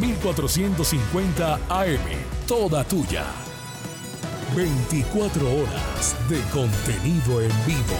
[0.00, 2.06] 1450 AM,
[2.46, 3.24] toda tuya.
[4.54, 7.96] 24 horas de contenido en vivo.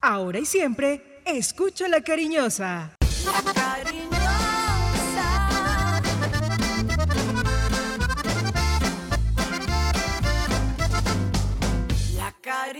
[0.00, 2.96] Ahora y siempre, escucha la cariñosa.
[3.24, 4.30] La cariñosa.
[12.16, 12.79] La cariñosa.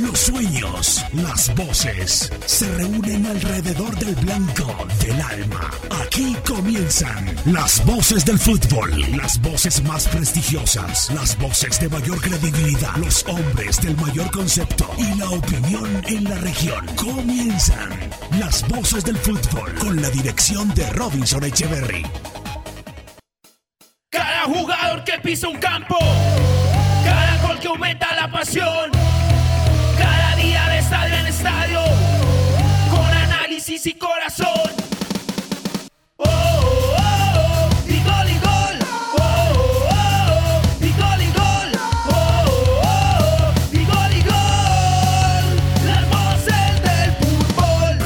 [0.00, 5.70] Los sueños, las voces se reúnen alrededor del blanco del alma.
[6.04, 12.94] Aquí comienzan las voces del fútbol, las voces más prestigiosas, las voces de mayor credibilidad,
[12.96, 16.86] los hombres del mayor concepto y la opinión en la región.
[16.94, 17.90] Comienzan
[18.38, 22.06] las voces del fútbol con la dirección de Robinson Echeverry.
[24.10, 25.98] Cada jugador que pisa un campo,
[27.04, 29.07] cada gol que aumenta la pasión,
[33.78, 34.72] análisis y corazón.
[36.16, 36.96] Oh, oh,
[37.36, 38.78] oh, y gol y gol.
[39.16, 41.70] Oh, oh, oh, y gol y gol.
[42.08, 45.46] Oh, oh, oh, y gol y gol.
[45.86, 47.98] Las voces del fútbol.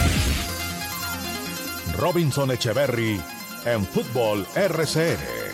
[1.98, 3.20] Robinson Echeverry
[3.65, 5.52] en Fútbol RCN.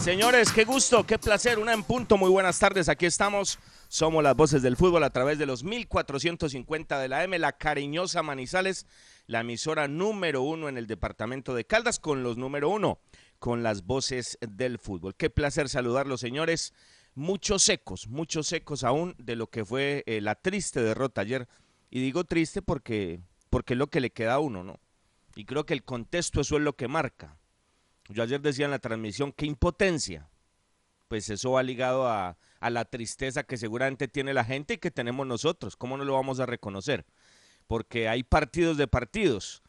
[0.00, 4.34] Señores, qué gusto, qué placer, una en punto, muy buenas tardes, aquí estamos, somos las
[4.34, 8.86] voces del fútbol a través de los 1450 de la M, la cariñosa Manizales,
[9.26, 12.98] la emisora número uno en el departamento de Caldas con los número uno,
[13.38, 15.14] con las voces del fútbol.
[15.16, 16.72] Qué placer saludarlos, señores,
[17.14, 21.46] muchos secos, muchos secos aún de lo que fue eh, la triste derrota ayer,
[21.90, 24.80] y digo triste porque, porque es lo que le queda a uno, ¿no?
[25.36, 27.36] Y creo que el contexto eso es lo que marca.
[28.10, 30.28] Yo ayer decía en la transmisión, qué impotencia.
[31.08, 35.26] Pues eso va ligado a, la tristeza que seguramente tiene la gente y que tenemos
[35.26, 35.76] nosotros.
[35.76, 37.06] ¿Cómo no lo vamos a reconocer?
[37.66, 39.62] Porque hay partidos de partidos.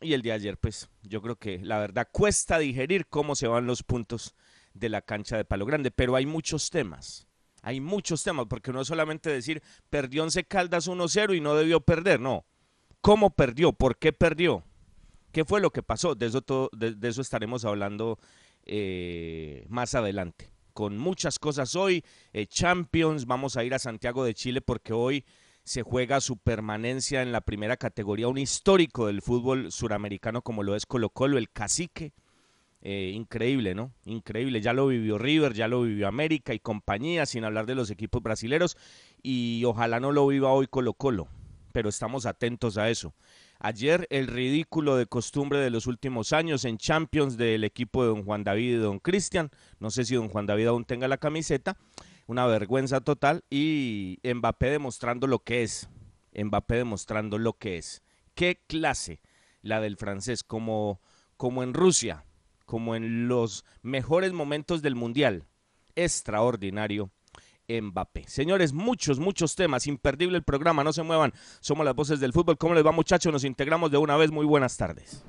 [0.00, 3.66] Y el de ayer, pues yo creo que la verdad cuesta digerir cómo se van
[3.66, 4.34] los puntos
[4.74, 5.90] de la cancha de Palo Grande.
[5.90, 7.26] Pero hay muchos temas.
[7.62, 11.80] Hay muchos temas, porque no es solamente decir, perdió Once Caldas 1-0 y no debió
[11.80, 12.18] perder.
[12.20, 12.44] No.
[13.00, 13.72] ¿Cómo perdió?
[13.72, 14.64] ¿Por qué perdió?
[15.32, 16.14] ¿Qué fue lo que pasó?
[16.14, 18.18] De eso, estaremos hablando
[18.64, 20.50] eh, más adelante.
[20.74, 25.24] Con muchas cosas hoy, eh, Champions, vamos a ir a Santiago de Chile porque hoy
[25.64, 30.76] se juega su permanencia en la primera categoría, un histórico del fútbol suramericano como lo
[30.76, 32.12] es Colo Colo, el cacique.
[32.84, 33.92] Eh, increíble, ¿no?
[34.04, 34.60] Increíble.
[34.60, 38.22] Ya lo vivió River, ya lo vivió América y compañía, sin hablar de los equipos
[38.22, 38.76] brasileros.
[39.22, 41.28] Y ojalá no lo viva hoy Colo Colo,
[41.70, 43.14] pero estamos atentos a eso.
[43.64, 48.24] Ayer el ridículo de costumbre de los últimos años en Champions del equipo de don
[48.24, 49.50] Juan David y don Cristian.
[49.78, 51.76] No sé si don Juan David aún tenga la camiseta.
[52.26, 53.44] Una vergüenza total.
[53.50, 55.88] Y Mbappé demostrando lo que es.
[56.34, 58.02] Mbappé demostrando lo que es.
[58.34, 59.20] Qué clase
[59.60, 61.00] la del francés, como,
[61.36, 62.24] como en Rusia,
[62.66, 65.44] como en los mejores momentos del Mundial.
[65.94, 67.12] Extraordinario
[67.68, 68.24] Mbappé.
[68.28, 69.86] Señores, muchos, muchos temas.
[69.86, 71.32] Imperdible el programa, no se muevan.
[71.60, 72.58] Somos las voces del fútbol.
[72.58, 73.32] ¿Cómo les va, muchachos?
[73.32, 74.30] Nos integramos de una vez.
[74.30, 75.22] Muy buenas tardes.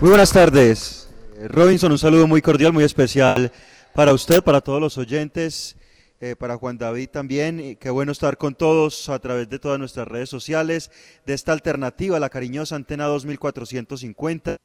[0.00, 1.08] Muy buenas tardes.
[1.36, 3.50] Eh, Robinson, un saludo muy cordial, muy especial
[3.94, 5.76] para usted, para todos los oyentes,
[6.20, 7.60] eh, para Juan David también.
[7.60, 10.90] Y qué bueno estar con todos a través de todas nuestras redes sociales,
[11.26, 14.56] de esta alternativa, la cariñosa Antena 2450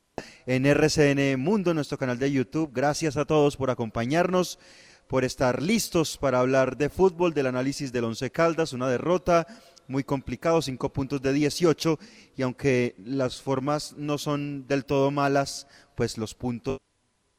[0.46, 2.72] en RCN Mundo, nuestro canal de YouTube.
[2.74, 4.59] Gracias a todos por acompañarnos,
[5.08, 9.47] por estar listos para hablar de fútbol, del análisis del Once Caldas, una derrota
[9.88, 12.00] muy complicado, 5 puntos de 18,
[12.38, 16.78] y aunque las formas no son del todo malas, pues los puntos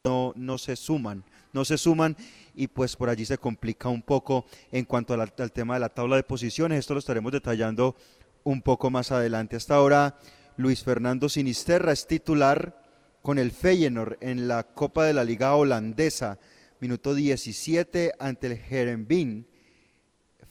[0.05, 2.17] no, no se suman, no se suman
[2.55, 6.17] y pues por allí se complica un poco en cuanto al, tema de la tabla
[6.17, 7.97] de posiciones, esto lo estaremos detallando
[8.45, 9.57] un poco más adelante.
[9.57, 10.19] Hasta ahora
[10.57, 12.83] Luis Fernando Sinisterra es titular
[13.23, 16.39] con el Feyenoord en la Copa de la Liga Holandesa,
[16.81, 19.47] minuto 17 ante el Herenveen.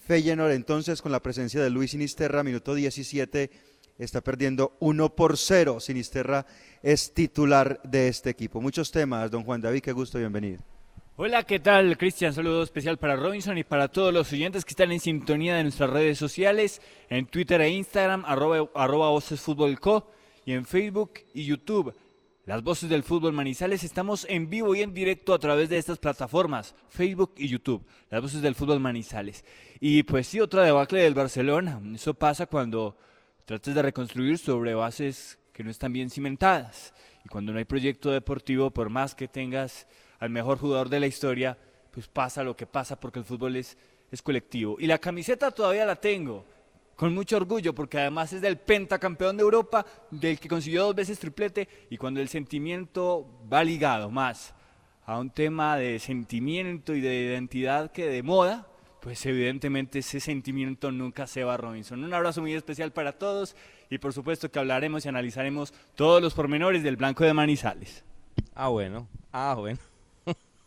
[0.07, 3.51] Feyenoord entonces con la presencia de Luis Sinisterra, minuto 17
[3.97, 5.79] está perdiendo 1 por 0.
[5.79, 6.45] Sinisterra
[6.81, 8.61] es titular de este equipo.
[8.61, 10.63] Muchos temas, don Juan David, qué gusto, bienvenido.
[11.23, 11.99] Hola, ¿qué tal?
[11.99, 15.61] Cristian, saludo especial para Robinson y para todos los oyentes que están en sintonía de
[15.61, 20.11] nuestras redes sociales, en Twitter e Instagram, arroba, arroba Voces Fútbol Co,
[20.45, 21.93] y en Facebook y YouTube.
[22.47, 25.99] Las voces del fútbol Manizales estamos en vivo y en directo a través de estas
[25.99, 27.85] plataformas, Facebook y YouTube.
[28.09, 29.45] Las voces del fútbol Manizales.
[29.79, 31.79] Y pues sí, otra debacle del Barcelona.
[31.93, 32.97] Eso pasa cuando
[33.45, 36.95] tratas de reconstruir sobre bases que no están bien cimentadas.
[37.23, 39.85] Y cuando no hay proyecto deportivo, por más que tengas
[40.21, 41.57] al mejor jugador de la historia,
[41.91, 43.75] pues pasa lo que pasa porque el fútbol es,
[44.11, 44.77] es colectivo.
[44.79, 46.45] Y la camiseta todavía la tengo,
[46.95, 51.17] con mucho orgullo, porque además es del pentacampeón de Europa, del que consiguió dos veces
[51.17, 54.53] triplete, y cuando el sentimiento va ligado más
[55.07, 58.67] a un tema de sentimiento y de identidad que de moda,
[59.01, 62.03] pues evidentemente ese sentimiento nunca se va, Robinson.
[62.03, 63.55] Un abrazo muy especial para todos
[63.89, 68.05] y por supuesto que hablaremos y analizaremos todos los pormenores del Blanco de Manizales.
[68.53, 69.79] Ah, bueno, ah, bueno.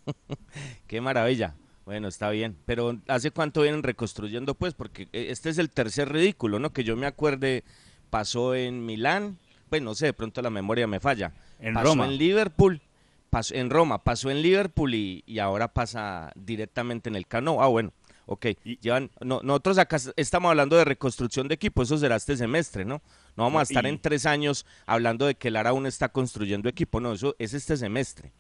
[0.87, 1.55] Qué maravilla.
[1.85, 2.57] Bueno, está bien.
[2.67, 4.55] Pero ¿hace cuánto vienen reconstruyendo?
[4.55, 6.73] Pues porque eh, este es el tercer ridículo, ¿no?
[6.73, 7.63] Que yo me acuerde,
[8.11, 11.33] pasó en Milán, pues no sé, de pronto la memoria me falla.
[11.61, 12.07] En pasó Roma.
[12.07, 12.81] en Liverpool,
[13.29, 17.63] pasó en Roma, pasó en Liverpool y, y ahora pasa directamente en el Cano.
[17.63, 17.93] Ah, bueno,
[18.25, 18.47] ok.
[18.81, 23.03] Llevan, no, nosotros acá estamos hablando de reconstrucción de equipo, eso será este semestre, ¿no?
[23.37, 26.69] No vamos a estar Y- en tres años hablando de que Lara aún está construyendo
[26.71, 28.33] equipo, no, eso es este semestre.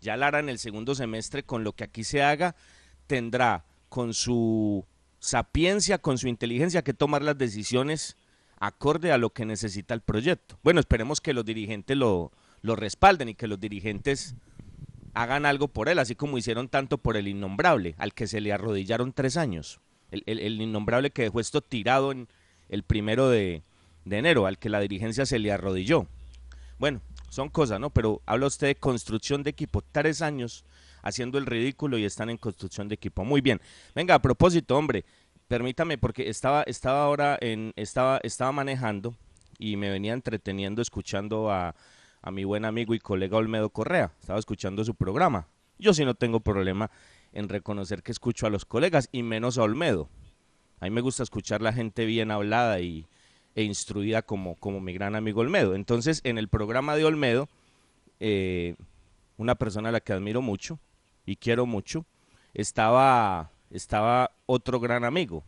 [0.00, 2.54] Ya Lara en el segundo semestre, con lo que aquí se haga,
[3.06, 4.84] tendrá con su
[5.18, 8.16] sapiencia, con su inteligencia, que tomar las decisiones
[8.60, 10.58] acorde a lo que necesita el proyecto.
[10.62, 14.34] Bueno, esperemos que los dirigentes lo, lo respalden y que los dirigentes
[15.14, 18.52] hagan algo por él, así como hicieron tanto por el innombrable, al que se le
[18.52, 19.80] arrodillaron tres años.
[20.10, 22.28] El, el- innombrable que dejó esto tirado en
[22.68, 23.62] el primero de,
[24.04, 26.06] de enero, al que la dirigencia se le arrodilló.
[26.78, 27.90] Bueno, son cosas, ¿no?
[27.90, 30.64] Pero habla usted de construcción de equipo, tres años
[31.02, 33.24] haciendo el ridículo y están en construcción de equipo.
[33.24, 33.60] Muy bien.
[33.94, 35.04] Venga, a propósito, hombre,
[35.46, 39.14] permítame, porque estaba, estaba ahora en, estaba, estaba manejando
[39.58, 41.74] y me venía entreteniendo escuchando a,
[42.22, 44.12] a mi buen amigo y colega Olmedo Correa.
[44.20, 45.48] Estaba escuchando su programa.
[45.78, 46.90] Yo sí no tengo problema
[47.32, 50.08] en reconocer que escucho a los colegas y menos a Olmedo.
[50.80, 53.06] A mí me gusta escuchar la gente bien hablada y,
[53.58, 55.74] e instruida como, como mi gran amigo Olmedo.
[55.74, 57.48] Entonces, en el programa de Olmedo,
[58.20, 58.76] eh,
[59.36, 60.78] una persona a la que admiro mucho
[61.26, 62.06] y quiero mucho,
[62.54, 65.42] estaba, estaba otro gran amigo.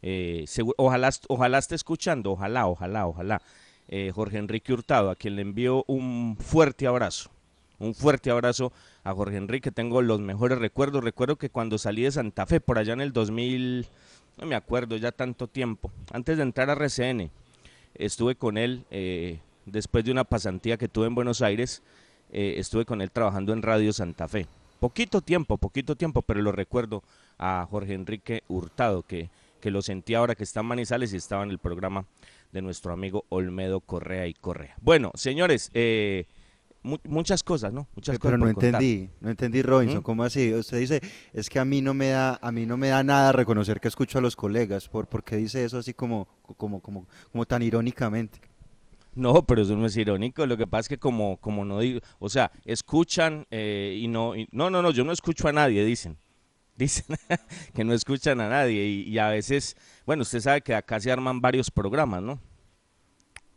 [0.00, 0.46] Eh,
[0.78, 3.42] ojalá, ojalá esté escuchando, ojalá, ojalá, ojalá.
[3.88, 7.30] eh, Jorge Enrique Hurtado, a quien le envío un fuerte abrazo.
[7.78, 8.72] Un fuerte abrazo
[9.04, 9.70] a Jorge Enrique.
[9.70, 11.04] Tengo los mejores recuerdos.
[11.04, 13.86] Recuerdo que cuando salí de Santa Fe, por allá en el 2000,
[14.38, 17.30] no me acuerdo ya tanto tiempo, antes de entrar a RCN,
[17.94, 21.82] estuve con él eh, después de una pasantía que tuve en Buenos Aires.
[22.32, 24.46] eh, estuve con él trabajando en Radio Santa Fe.
[24.80, 27.02] Poquito tiempo, poquito tiempo, pero lo recuerdo
[27.38, 29.28] a Jorge Enrique Hurtado, que,
[29.60, 32.06] que lo sentí ahora que está en Manizales y estaba en el programa
[32.52, 34.74] de nuestro amigo Olmedo Correa y Correa.
[34.80, 36.24] Bueno, señores, eh,
[36.82, 37.88] mu- muchas cosas, ¿no?
[37.94, 38.82] Muchas Pero cosas no por contar.
[38.82, 40.02] entendí, no entendí Robinson, ¿Mm?
[40.02, 40.52] ¿cómo así?
[40.52, 41.00] Usted dice,
[41.32, 43.88] es que a mí no me da, a mí no me da nada reconocer que
[43.88, 46.26] escucho a los colegas, ¿por, por qué dice eso así como,
[46.56, 48.40] como, como, como tan irónicamente?
[49.14, 50.46] No, pero eso no es irónico.
[50.46, 54.34] Lo que pasa es que como, como no digo, o sea, escuchan eh, y no,
[54.34, 56.16] y- no, no, no, yo no escucho a nadie, dicen.
[56.76, 57.04] Dicen
[57.74, 61.12] que no escuchan a nadie y, y a veces, bueno, usted sabe que acá se
[61.12, 62.40] arman varios programas, ¿no?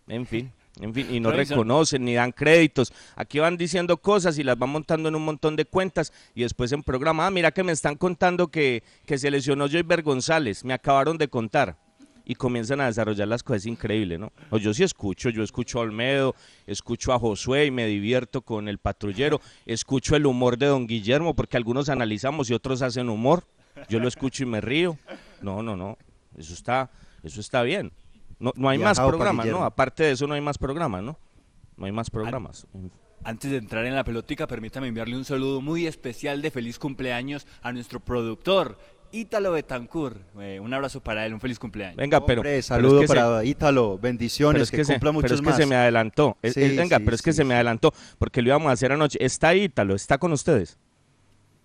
[0.08, 0.52] En fin,
[0.82, 1.58] en fin, y no Robinson.
[1.58, 2.92] reconocen ni dan créditos.
[3.16, 6.72] Aquí van diciendo cosas y las van montando en un montón de cuentas y después
[6.72, 10.74] en programa, ah, mira que me están contando que, que se lesionó Joyver González, me
[10.74, 11.78] acabaron de contar
[12.26, 14.34] y comienzan a desarrollar las cosas, es increíble, ¿no?
[14.50, 18.68] O yo sí escucho, yo escucho a Olmedo, escucho a Josué y me divierto con
[18.68, 23.46] el patrullero, escucho el humor de don Guillermo, porque algunos analizamos y otros hacen humor,
[23.90, 24.98] yo lo escucho y me río.
[25.42, 25.98] No, no, no,
[26.36, 26.90] eso está,
[27.24, 27.92] eso está bien.
[28.40, 29.64] No, no hay más programas, ¿no?
[29.64, 31.18] Aparte de eso no hay más programas, ¿no?
[31.78, 32.68] No hay más programas.
[33.24, 37.48] Antes de entrar en la pelotica, permítame enviarle un saludo muy especial de feliz cumpleaños
[37.64, 38.78] a nuestro productor,
[39.12, 40.18] Ítalo Betancourt.
[40.40, 41.96] Eh, un abrazo para él, un feliz cumpleaños.
[41.96, 45.14] Venga, pero, Hombre, pero es saludo se- para Ítalo, bendiciones, es que, que, se, cumpla
[45.22, 45.56] pero es que más.
[45.58, 46.38] se me adelantó.
[46.42, 48.70] Es- Sí, es- venga, sí, pero es que sí, se me adelantó porque lo íbamos
[48.70, 49.18] a hacer anoche.
[49.24, 50.78] Está Ítalo, está con ustedes.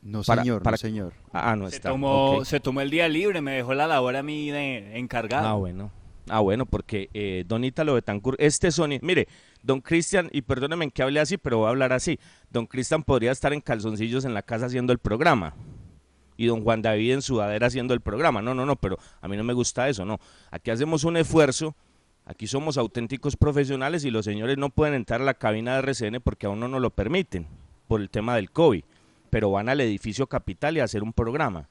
[0.03, 1.12] No para- señor, para- no señor.
[1.33, 1.91] Ah, no se, está.
[1.91, 5.47] tomó, se tomó el día libre, me dejó la labor a mí de encargado.
[5.49, 5.91] Ah, bueno.
[6.29, 9.29] Ah, bueno, porque eh, Don Ítalo Betancourt, este Sony, mire,
[9.62, 12.19] Don Cristian, y perdónenme que hable así, pero voy a hablar así.
[12.50, 15.55] Don Cristian podría estar en calzoncillos en la casa haciendo el programa.
[16.37, 18.41] Y don Juan David en sudadera haciendo el programa.
[18.41, 20.19] No, no, no, pero a mí no me gusta eso, no.
[20.50, 21.75] Aquí hacemos un esfuerzo,
[22.31, 26.21] Aquí somos auténticos profesionales y los señores no pueden entrar a la cabina de RCN
[26.23, 27.49] porque aún no nos lo permiten
[27.89, 28.85] por el tema del COVID,
[29.31, 31.69] pero van al edificio capital y a hacer un programa.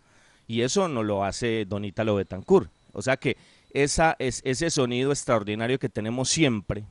[0.47, 2.69] Y eso no lo hace Don Ítalo Betancourt.
[2.91, 3.37] O sea que
[3.71, 6.85] esa, es, ese sonido extraordinario que tenemos siempre,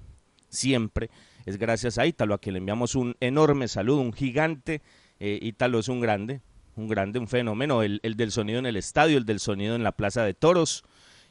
[0.48, 1.10] siempre,
[1.46, 4.82] es gracias a Ítalo, a quien le enviamos un enorme saludo, un gigante.
[5.18, 6.40] Eh, Ítalo es un grande,
[6.76, 9.82] un grande, un fenómeno, el, el del sonido en el estadio, el del sonido en
[9.82, 10.84] la Plaza de Toros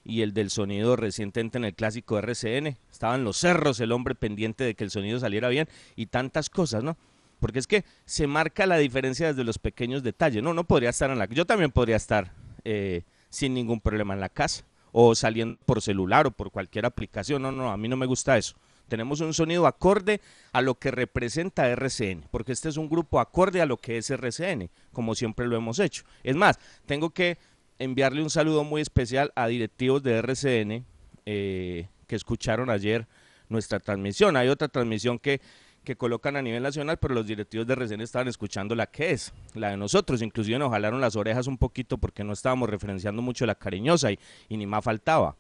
[0.04, 2.78] y el del sonido recientemente en el clásico RCN.
[2.92, 6.84] Estaban los cerros, el hombre pendiente de que el sonido saliera bien y tantas cosas,
[6.84, 6.98] ¿no?
[7.40, 10.42] Porque es que se marca la diferencia desde los pequeños detalles.
[10.42, 11.26] No, no podría estar en la...
[11.28, 12.32] Yo también podría estar
[12.64, 14.66] eh, sin ningún problema en la casa
[15.00, 17.44] o saliendo por celular o por cualquier aplicación.
[17.44, 18.56] No, no, a mí no me gusta eso.
[18.88, 20.22] Tenemos un sonido acorde
[20.54, 24.10] a lo que representa RCN, porque este es un grupo acorde a lo que es
[24.10, 26.04] RCN, como siempre lo hemos hecho.
[26.24, 27.38] Es más, tengo que
[27.78, 30.84] enviarle un saludo muy especial a directivos de RCN
[31.28, 33.08] eh, que escucharon ayer
[33.50, 34.36] nuestra transmisión.
[34.36, 35.42] Hay otra transmisión que,
[35.88, 39.32] que colocan a nivel nacional, pero los directivos de RCN estaban escuchando la que es,
[39.54, 40.22] la de nosotros.
[40.22, 44.20] Inclusive nos jalaron las orejas un poquito porque no estábamos referenciando mucho la cariñosa y,
[44.50, 45.38] ni más faltaba.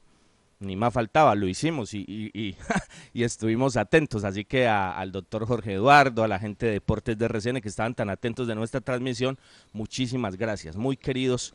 [0.59, 2.55] Ni más faltaba, lo hicimos y, y,
[3.13, 4.23] y estuvimos atentos.
[4.23, 7.93] Así que al doctor Jorge Eduardo, a la gente de Deportes de RCN que estaban
[7.93, 9.37] tan atentos de nuestra transmisión,
[9.73, 10.77] muchísimas gracias.
[10.77, 11.53] Muy queridos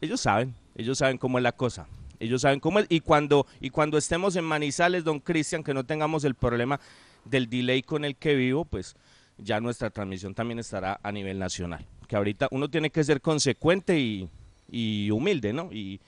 [0.00, 1.86] ellos saben, ellos saben cómo es la cosa.
[2.18, 2.86] Ellos saben cómo es.
[2.88, 6.80] Y cuando, y cuando estemos en Manizales, don Cristian, que no tengamos el problema
[7.24, 8.96] del delay con el que vivo, pues
[9.38, 11.86] ya nuestra transmisión también estará a nivel nacional.
[12.08, 15.70] Que ahorita uno tiene que ser consecuente y, humilde, ¿no?
[15.72, 16.00] Y,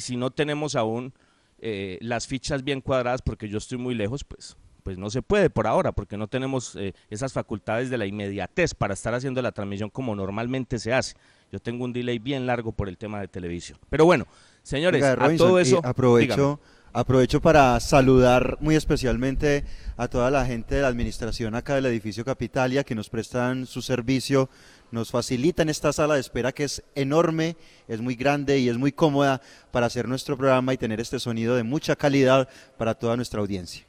[0.00, 1.12] si no tenemos aún
[1.60, 4.56] eh, las fichas bien cuadradas, porque yo estoy muy lejos, pues
[4.88, 8.74] pues no se puede por ahora, porque no tenemos eh, esas facultades de la inmediatez
[8.74, 11.14] para estar haciendo la transmisión como normalmente se hace.
[11.52, 13.78] Yo tengo un delay bien largo por el tema de televisión.
[13.90, 14.26] Pero bueno,
[14.62, 15.82] señores, a todo eso.
[15.84, 16.58] aprovecho,
[16.92, 19.64] aprovecho para saludar muy especialmente
[19.96, 23.82] a toda la gente de la administración acá del edificio Capitalia que nos prestan su
[23.82, 24.48] servicio,
[24.90, 27.56] nos facilitan esta sala de espera que es enorme,
[27.88, 29.40] es muy grande y es muy cómoda
[29.70, 33.84] para hacer nuestro programa y tener este sonido de mucha calidad para toda nuestra audiencia.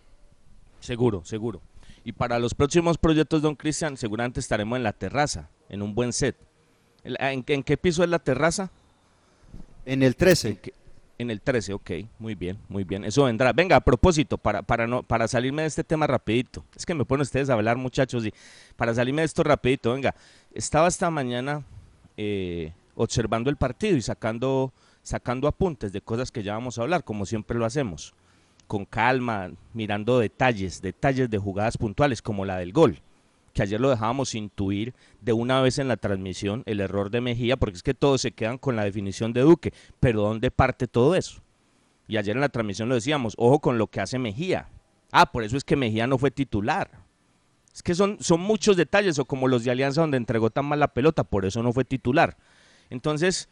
[0.80, 1.62] Seguro, seguro.
[2.04, 6.14] Y para los próximos proyectos, don Cristian, seguramente estaremos en la terraza, en un buen
[6.14, 6.36] set.
[7.04, 8.72] ¿En, qué piso es la terraza?
[9.86, 10.50] En el 13.
[10.50, 10.60] ¿En,
[11.20, 13.04] el 13, ok, muy bien, muy bien.
[13.04, 13.52] Eso vendrá.
[13.52, 16.64] Venga, a propósito, para, para, no, para salirme de este tema rapidito.
[16.76, 18.34] Es que me ponen ustedes a hablar, muchachos, y
[18.78, 20.16] para salirme de esto rapidito, venga.
[20.54, 21.64] Estaba esta mañana
[22.16, 24.72] eh, observando el partido y sacando,
[25.04, 28.14] sacando apuntes de cosas que ya vamos a hablar, como siempre lo hacemos.
[28.68, 33.02] Con calma, mirando detalles, detalles de jugadas puntuales, como la del gol
[33.50, 37.58] que ayer lo dejábamos intuir de una vez en la transmisión, el error de Mejía,
[37.58, 41.16] porque es que todos se quedan con la definición de Duque, pero ¿dónde parte todo
[41.16, 41.42] eso?
[42.08, 44.68] Y ayer en la transmisión lo decíamos, ojo con lo que hace Mejía.
[45.12, 46.90] Ah, por eso es que Mejía no fue titular.
[47.74, 50.80] Es que son, son muchos detalles, o como los de Alianza donde entregó tan mal
[50.80, 52.38] la pelota, por eso no fue titular.
[52.90, 53.50] Entonces,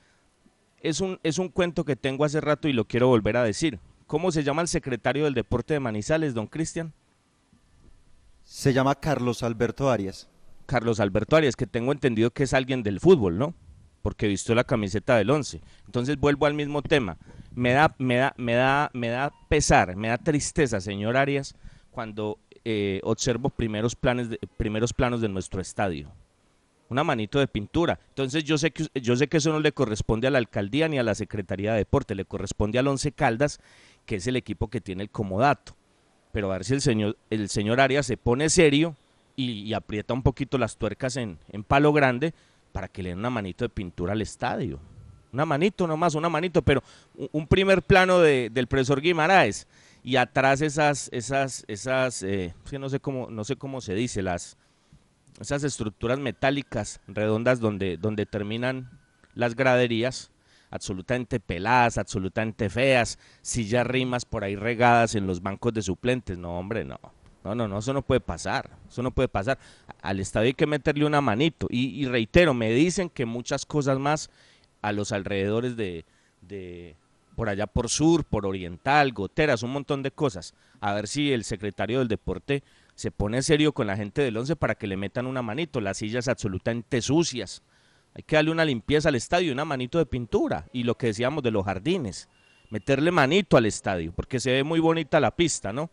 [0.82, 3.80] es un, es un cuento que tengo hace rato y lo quiero volver a decir.
[4.08, 6.94] ¿Cómo se llama el secretario del deporte de Manizales, don Cristian?
[8.48, 10.30] Se llama Carlos Alberto Arias.
[10.66, 13.54] Carlos Alberto Arias, que tengo entendido que es alguien del fútbol, ¿no?
[14.02, 15.60] Porque visto la camiseta del 11.
[15.86, 17.18] Entonces vuelvo al mismo tema.
[17.54, 21.56] Me da, me da, me da, me da pesar, me da tristeza, señor Arias,
[21.92, 26.10] cuando eh, observo primeros, planes de, primeros planos de nuestro estadio.
[26.88, 28.00] Una manito de pintura.
[28.10, 30.98] Entonces yo sé, que, yo sé que eso no le corresponde a la alcaldía ni
[30.98, 33.60] a la Secretaría de Deporte, le corresponde al Once Caldas,
[34.06, 35.77] que es el equipo que tiene el comodato
[36.38, 38.96] pero a ver si el señor, el señor Arias se pone serio
[39.36, 42.32] y, aprieta un poquito las tuercas en, palo grande
[42.72, 44.80] para que le den una manito de pintura al estadio.
[45.34, 46.84] Una manito nomás, una manito, pero
[47.32, 49.66] un, primer plano del profesor Guimaraes
[50.04, 54.58] y atrás esas, esas, esas, eh, no sé cómo, no sé cómo se dice, las,
[55.42, 58.92] esas estructuras metálicas redondas donde, donde terminan
[59.34, 60.30] las graderías
[60.70, 66.38] absolutamente peladas, absolutamente feas, sillas rimas por ahí regadas en los bancos de suplentes.
[66.38, 67.00] No, hombre, no.
[67.44, 68.70] No, no, no, eso no puede pasar.
[68.90, 69.58] Eso no puede pasar.
[70.02, 71.68] Al estadio hay que meterle una manito.
[71.70, 74.30] Y, reitero, me dicen que muchas cosas más
[74.82, 76.04] a los alrededores de,
[76.42, 76.96] de,
[77.36, 80.56] por allá por sur, por oriental, goteras, un montón de cosas.
[80.82, 82.64] A ver si el secretario del deporte
[82.96, 85.80] se pone serio con la gente del once para que le metan una manito.
[85.80, 87.64] Las sillas absolutamente sucias
[88.18, 90.68] hay que darle una limpieza al estadio, una manito de pintura.
[90.74, 92.28] Y lo que decíamos de los jardines,
[92.72, 95.92] meterle manito al estadio, porque se ve muy bonita la pista, ¿no?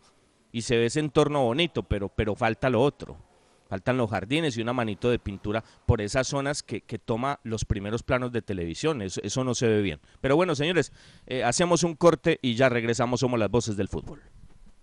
[0.50, 3.18] Y se ve ese entorno bonito, pero, pero falta lo otro.
[3.68, 8.02] Faltan los jardines y una manito de pintura por esas zonas que, toma los primeros
[8.02, 9.02] planos de televisión.
[9.02, 10.00] Eso, no se ve bien.
[10.22, 10.92] Pero bueno, señores,
[11.26, 13.20] eh, hacemos un corte y ya regresamos.
[13.20, 14.22] Somos las voces del fútbol.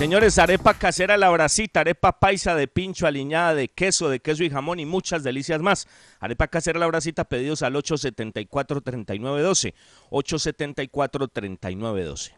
[0.00, 4.48] Señores, arepa casera la bracita, arepa paisa de pincho, aliñada de queso, de queso y
[4.48, 5.86] jamón y muchas delicias más.
[6.20, 9.74] Arepa casera la bracita, pedidos al 874-3912.
[10.10, 12.32] 874-3912.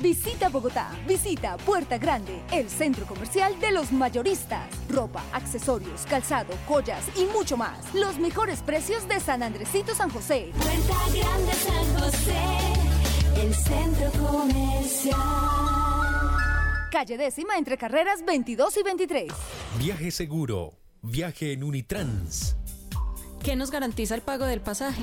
[0.00, 4.68] Visita Bogotá, visita Puerta Grande, el centro comercial de los mayoristas.
[4.88, 7.92] Ropa, accesorios, calzado, joyas y mucho más.
[7.92, 10.52] Los mejores precios de San Andresito San José.
[10.56, 12.38] Puerta Grande San José,
[13.42, 16.29] el centro comercial.
[16.90, 19.32] Calle décima entre carreras 22 y 23.
[19.78, 20.74] Viaje seguro.
[21.02, 22.56] Viaje en Unitrans.
[23.44, 25.02] ¿Qué nos garantiza el pago del pasaje?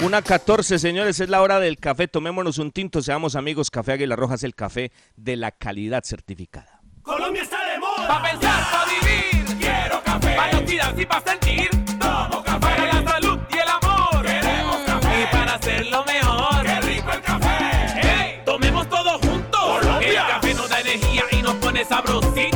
[0.00, 2.06] Una 14, señores, es la hora del café.
[2.06, 3.70] Tomémonos un tinto, seamos amigos.
[3.70, 6.82] Café Águila Roja es el café de la calidad certificada.
[7.02, 8.06] Colombia está de moda.
[8.06, 9.58] Pa' pensar, pa' vivir.
[9.58, 10.36] Quiero café.
[10.36, 11.70] Pa' identidad y pa' sentir.
[11.98, 12.60] Tomo café.
[12.60, 14.22] Para la salud y el amor.
[14.22, 15.22] Queremos café.
[15.22, 16.62] Y para hacerlo mejor.
[16.62, 18.00] Qué rico el café.
[18.02, 19.60] Hey, tomemos todos juntos.
[19.80, 20.08] Colombia.
[20.08, 22.55] El café nos da energía y nos pone sabrosito.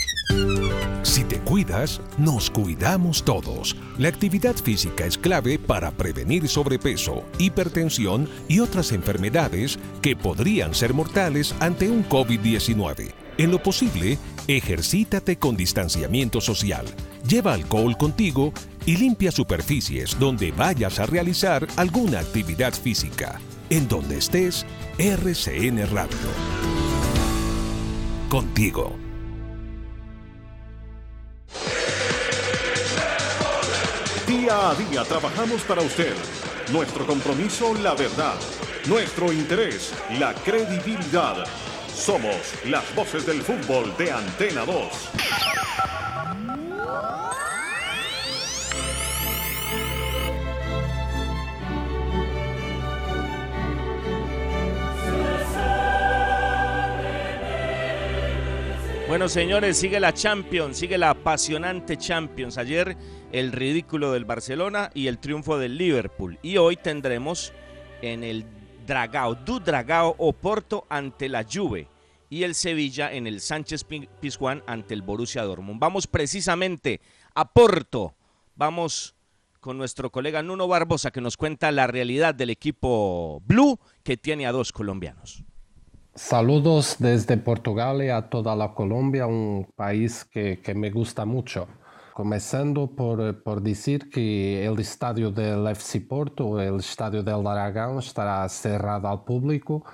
[1.03, 3.75] Si te cuidas, nos cuidamos todos.
[3.97, 10.93] La actividad física es clave para prevenir sobrepeso, hipertensión y otras enfermedades que podrían ser
[10.93, 13.11] mortales ante un COVID-19.
[13.37, 14.17] En lo posible,
[14.47, 16.85] ejercítate con distanciamiento social.
[17.27, 18.53] Lleva alcohol contigo
[18.85, 23.39] y limpia superficies donde vayas a realizar alguna actividad física.
[23.69, 24.65] En donde estés,
[24.97, 26.17] RCN Radio.
[28.29, 29.10] Contigo.
[34.31, 36.15] Día a día trabajamos para usted.
[36.71, 38.35] Nuestro compromiso, la verdad.
[38.87, 41.43] Nuestro interés, la credibilidad.
[41.93, 45.11] Somos las voces del fútbol de Antena 2.
[59.11, 62.57] Bueno, señores, sigue la Champions, sigue la apasionante Champions.
[62.57, 62.95] Ayer
[63.33, 66.39] el ridículo del Barcelona y el triunfo del Liverpool.
[66.41, 67.51] Y hoy tendremos
[68.01, 68.45] en el
[68.87, 71.89] Dragao, du Dragao Oporto ante la Juve
[72.29, 73.83] y el Sevilla en el Sánchez
[74.21, 75.81] Pizjuán ante el Borussia Dortmund.
[75.81, 77.01] Vamos precisamente
[77.35, 78.15] a Porto.
[78.55, 79.13] Vamos
[79.59, 84.47] con nuestro colega Nuno Barbosa que nos cuenta la realidad del equipo Blue que tiene
[84.47, 85.43] a dos colombianos.
[86.13, 91.69] Saludos desde Portugal y a toda la Colombia, un país que, me gusta mucho.
[92.13, 98.47] Comenzando por, por, decir que el estadio del FC Porto, el estadio del Dragão, estará
[98.49, 99.85] cerrado al público.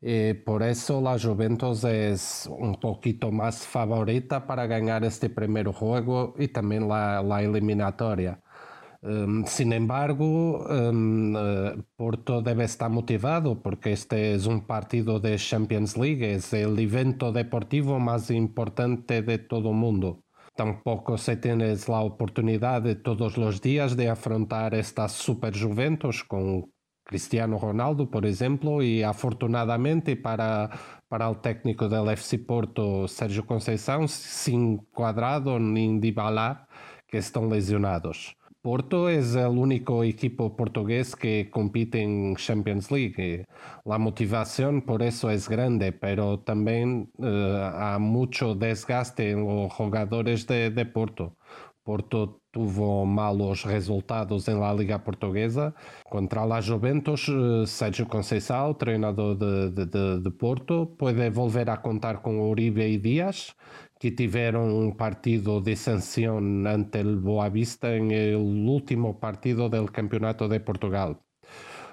[0.00, 6.34] Y por eso la Juventus es un poquito más favorita para ganar este primer juego
[6.38, 8.40] y también la, la eliminatoria.
[9.02, 15.36] Um, sin embargo, um, uh, Porto debe estar motivado porque este es un partido de
[15.36, 20.24] Champions League, es el evento deportivo más importante de todo el mundo.
[20.56, 26.72] Tampoco se tiene la oportunidad de todos los días de afrontar estas Super Juventus con
[27.04, 30.70] Cristiano Ronaldo, por ejemplo, y afortunadamente para,
[31.08, 36.66] para el técnico del FC Porto, Sérgio Conceição, sin Cuadrado ni Dybala,
[37.06, 38.36] que están lesionados.
[38.66, 43.46] Porto es el único equipo portugués que compite en Champions League.
[43.84, 50.48] La motivación por eso es grande, pero también eh, hay mucho desgaste en los jugadores
[50.48, 51.36] de, de Porto.
[51.84, 55.72] Porto tuvo malos resultados en la Liga Portuguesa.
[56.10, 62.20] Contra la Juventus, eh, Sérgio Conceição, treinador de, de, de, Porto, puede volver a contar
[62.22, 63.54] con Uribe y Díaz,
[63.98, 69.86] que tiveram um partido de sanção ante o Boa Vista em el último partido do
[69.86, 71.22] Campeonato de Portugal.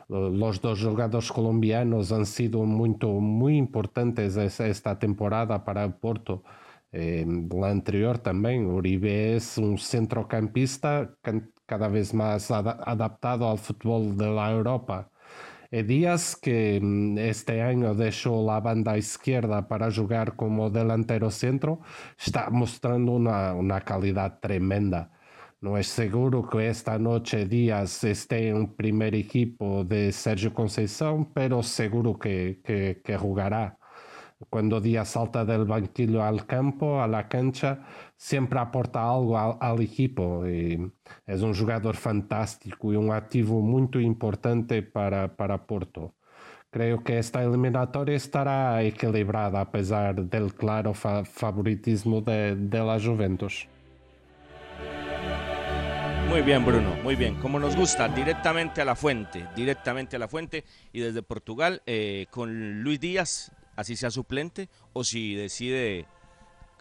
[0.09, 6.43] Os dois jogadores colombianos han sido muito, muito importantes esta temporada para o Porto.
[6.91, 11.17] Eh, la anterior também, Uribe é um centrocampista
[11.65, 15.09] cada vez mais adaptado ao futebol da Europa.
[15.81, 21.79] Díaz, que mm, este año dejó la banda izquierda para jugar como delantero centro,
[22.15, 25.09] está mostrando una, una calidad tremenda.
[25.61, 31.25] No es seguro que esta noche Díaz esté en un primer equipo de Sergio Conceição,
[31.33, 33.79] pero seguro que, que, que jugará.
[34.49, 37.79] Cuando Díaz salta del banquillo al campo, a la cancha,
[38.15, 40.47] siempre aporta algo al, al equipo.
[40.47, 40.91] Y
[41.25, 46.13] es un jugador fantástico y un activo muy importante para, para Porto.
[46.69, 52.99] Creo que esta eliminatoria estará equilibrada a pesar del claro fa favoritismo de, de la
[52.99, 53.67] Juventus.
[56.29, 57.35] Muy bien, Bruno, muy bien.
[57.35, 60.63] Como nos gusta, directamente a la fuente, directamente a la fuente.
[60.91, 66.05] Y desde Portugal, eh, con Luis Díaz, así sea suplente, o si decide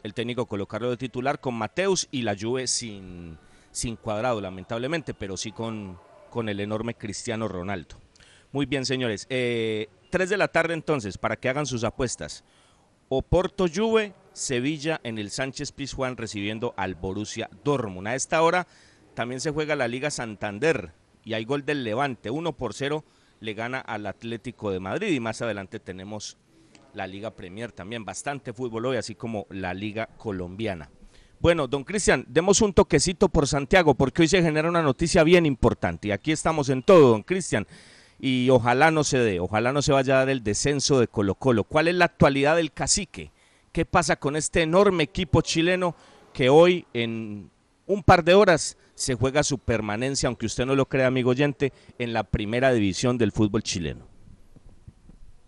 [0.02, 3.38] el técnico colocarlo de titular con Mateus y la Juve sin,
[3.70, 5.98] sin cuadrado, lamentablemente, pero sí con,
[6.30, 7.96] con el enorme Cristiano Ronaldo.
[8.52, 9.26] Muy bien, señores.
[9.30, 12.44] Eh, 3 de la tarde entonces, para que hagan sus apuestas.
[13.08, 18.08] Oporto Juve, Sevilla en el Sánchez Pizjuán recibiendo al Borussia Dortmund.
[18.08, 18.66] A esta hora
[19.14, 20.92] también se juega la Liga Santander
[21.24, 22.30] y hay gol del Levante.
[22.30, 23.04] 1 por 0
[23.40, 26.36] le gana al Atlético de Madrid y más adelante tenemos
[26.94, 28.04] la Liga Premier también.
[28.04, 30.90] Bastante fútbol hoy, así como la Liga Colombiana.
[31.40, 35.44] Bueno, don Cristian, demos un toquecito por Santiago, porque hoy se genera una noticia bien
[35.44, 36.08] importante.
[36.08, 37.66] Y aquí estamos en todo, don Cristian.
[38.20, 41.34] Y ojalá no se dé, ojalá no se vaya a dar el descenso de Colo
[41.34, 41.64] Colo.
[41.64, 43.32] ¿Cuál es la actualidad del cacique?
[43.72, 45.96] ¿Qué pasa con este enorme equipo chileno
[46.32, 47.50] que hoy en
[47.86, 51.72] un par de horas se juega su permanencia, aunque usted no lo crea, amigo oyente,
[51.98, 54.11] en la primera división del fútbol chileno?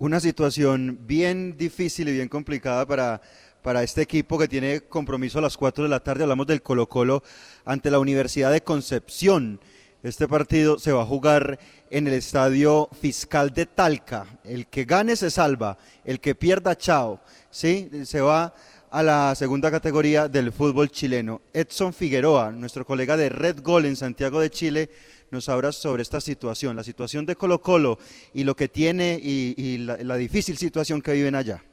[0.05, 3.23] Una situación bien difícil y bien complicada para,
[3.63, 6.25] para este equipo que tiene compromiso a las 4 de la tarde.
[6.25, 7.23] Hablamos del Colo Colo
[7.65, 9.61] ante la Universidad de Concepción.
[10.03, 14.27] Este partido se va a jugar en el Estadio Fiscal de Talca.
[14.45, 17.23] El que gane se salva, el que pierda, chao.
[17.51, 17.89] ¿Sí?
[18.05, 18.55] Se va
[18.95, 21.43] a la segunda categoría del fútbol chileno.
[21.53, 24.89] Edson Figueroa, nuestro colega de Red Gol en Santiago de Chile,
[25.33, 27.99] nos habla sobre esta situación, la situación de Colo Colo
[28.33, 31.65] y lo que tiene y, la, la difícil situación que viven allá.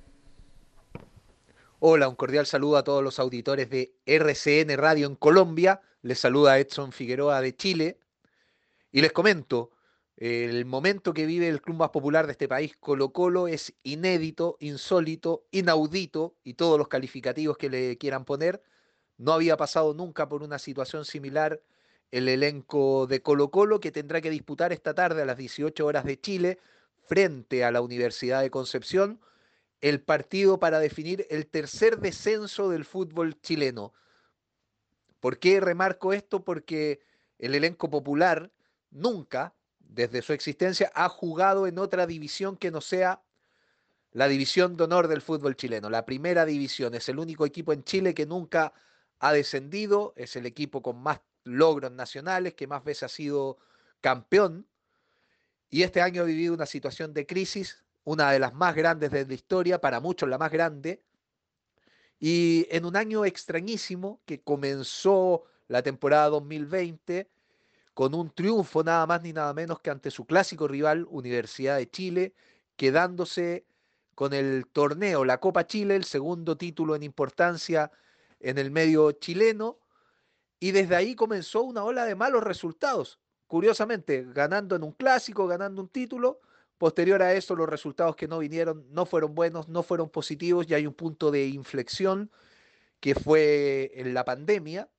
[1.77, 5.79] Hola, un cordial saludo a todos los auditores de RCN Radio en Colombia.
[6.01, 7.99] Les saluda Edson Figueroa de Chile.
[8.91, 9.69] Y les comento,
[10.21, 14.55] el momento que vive el club más popular de este país, Colo Colo, es inédito,
[14.59, 18.61] insólito, inaudito y todos los calificativos que le quieran poner.
[19.17, 21.63] No había pasado nunca por una situación similar
[22.11, 26.05] el elenco de Colo Colo que tendrá que disputar esta tarde a las 18 horas
[26.05, 26.59] de Chile
[27.07, 29.19] frente a la Universidad de Concepción
[29.79, 33.91] el partido para definir el tercer descenso del fútbol chileno.
[35.19, 36.43] ¿Por qué remarco esto?
[36.43, 36.99] Porque
[37.39, 38.51] el elenco popular
[38.91, 39.55] nunca,
[39.91, 43.21] desde su existencia, ha jugado en otra división que no sea
[44.13, 45.89] la división de honor del fútbol chileno.
[45.89, 48.73] La primera división es el único equipo en Chile que nunca
[49.19, 53.57] ha descendido, es el equipo con más logros nacionales, que más veces ha sido
[53.99, 54.65] campeón.
[55.69, 59.25] Y este año ha vivido una situación de crisis, una de las más grandes de
[59.25, 61.03] la historia, para muchos la más grande.
[62.17, 67.29] Y en un año extrañísimo que comenzó la temporada 2020
[67.93, 71.89] con un triunfo nada más ni nada menos que ante su clásico rival, Universidad de
[71.89, 72.33] Chile,
[72.75, 73.65] quedándose
[74.15, 77.91] con el torneo, la Copa Chile, el segundo título en importancia
[78.39, 79.77] en el medio chileno,
[80.59, 83.19] y desde ahí comenzó una ola de malos resultados.
[83.47, 86.39] Curiosamente, ganando en un clásico, ganando un título.
[86.77, 90.73] Posterior a eso, los resultados que no vinieron no fueron buenos, no fueron positivos y
[90.73, 92.31] hay un punto de inflexión
[92.99, 94.89] que fue en la pandemia.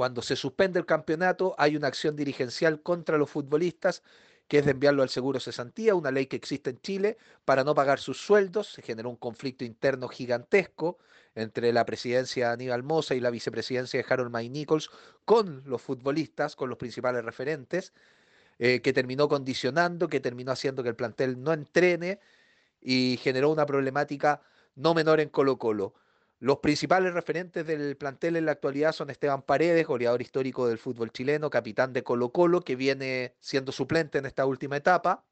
[0.00, 4.02] Cuando se suspende el campeonato, hay una acción dirigencial contra los futbolistas
[4.48, 7.74] que es de enviarlo al seguro cesantía, una ley que existe en Chile para no
[7.74, 8.72] pagar sus sueldos.
[8.72, 10.96] Se generó un conflicto interno gigantesco
[11.34, 14.90] entre la presidencia de Aníbal Mosa y la vicepresidencia de Harold May Nichols
[15.26, 17.92] con los futbolistas, con los principales referentes,
[18.58, 22.20] eh, que terminó condicionando, que terminó haciendo que el plantel no entrene
[22.80, 24.40] y generó una problemática
[24.76, 25.92] no menor en Colo Colo.
[26.40, 31.12] Los principales referentes del plantel en la actualidad son Esteban Paredes, goleador histórico del fútbol
[31.12, 35.22] chileno, capitán de Colo Colo, que viene siendo suplente en esta última etapa.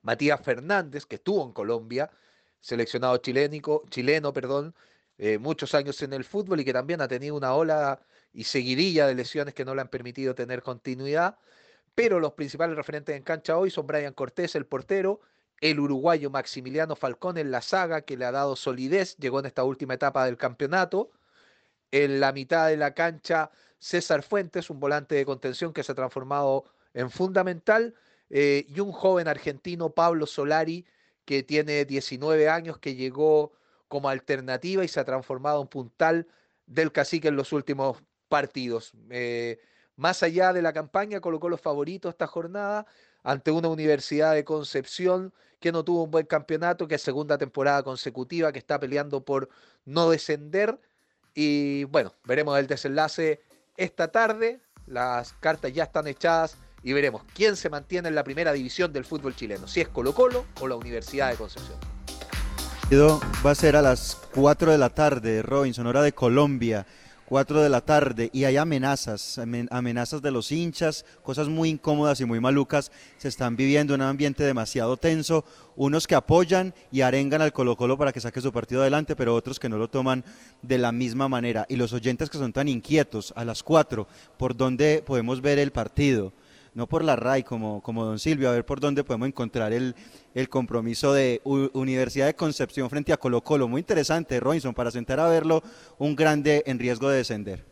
[0.00, 2.10] Matías Fernández, que estuvo en Colombia,
[2.58, 4.74] seleccionado chileno, chileno perdón,
[5.18, 8.00] eh, muchos años en el fútbol y que también ha tenido una ola
[8.32, 11.36] y seguidilla de lesiones que no le han permitido tener continuidad.
[11.94, 15.20] Pero los principales referentes en cancha hoy son Brian Cortés, el portero,
[15.60, 19.64] el uruguayo Maximiliano Falcón en la saga que le ha dado solidez, llegó en esta
[19.64, 21.10] última etapa del campeonato.
[21.90, 25.94] En la mitad de la cancha, César Fuentes, un volante de contención que se ha
[25.94, 27.94] transformado en fundamental,
[28.30, 30.86] eh, y un joven argentino, Pablo Solari,
[31.24, 33.52] que tiene 19 años, que llegó
[33.88, 36.28] como alternativa y se ha transformado en puntal
[36.66, 38.92] del cacique en los últimos partidos.
[39.10, 39.58] Eh,
[39.96, 42.86] más allá de la campaña, colocó los favoritos esta jornada
[43.22, 47.82] ante una Universidad de Concepción que no tuvo un buen campeonato, que es segunda temporada
[47.82, 49.48] consecutiva, que está peleando por
[49.84, 50.78] no descender.
[51.34, 53.42] Y bueno, veremos el desenlace
[53.76, 54.60] esta tarde.
[54.86, 59.04] Las cartas ya están echadas y veremos quién se mantiene en la primera división del
[59.04, 61.78] fútbol chileno, si es Colo Colo o la Universidad de Concepción.
[62.90, 66.86] Va a ser a las 4 de la tarde, Robinson, hora de Colombia.
[67.28, 69.38] 4 de la tarde y hay amenazas,
[69.70, 72.90] amenazas de los hinchas, cosas muy incómodas y muy malucas.
[73.18, 75.44] Se están viviendo en un ambiente demasiado tenso.
[75.76, 79.34] Unos que apoyan y arengan al Colo Colo para que saque su partido adelante, pero
[79.34, 80.24] otros que no lo toman
[80.62, 81.66] de la misma manera.
[81.68, 85.70] Y los oyentes que son tan inquietos a las 4, ¿por dónde podemos ver el
[85.70, 86.32] partido?
[86.78, 89.96] No por la RAI como, como don Silvio, a ver por dónde podemos encontrar el,
[90.32, 93.66] el compromiso de Universidad de Concepción frente a Colo Colo.
[93.66, 95.60] Muy interesante, Robinson, para sentar a verlo,
[95.98, 97.66] un grande en riesgo de descender.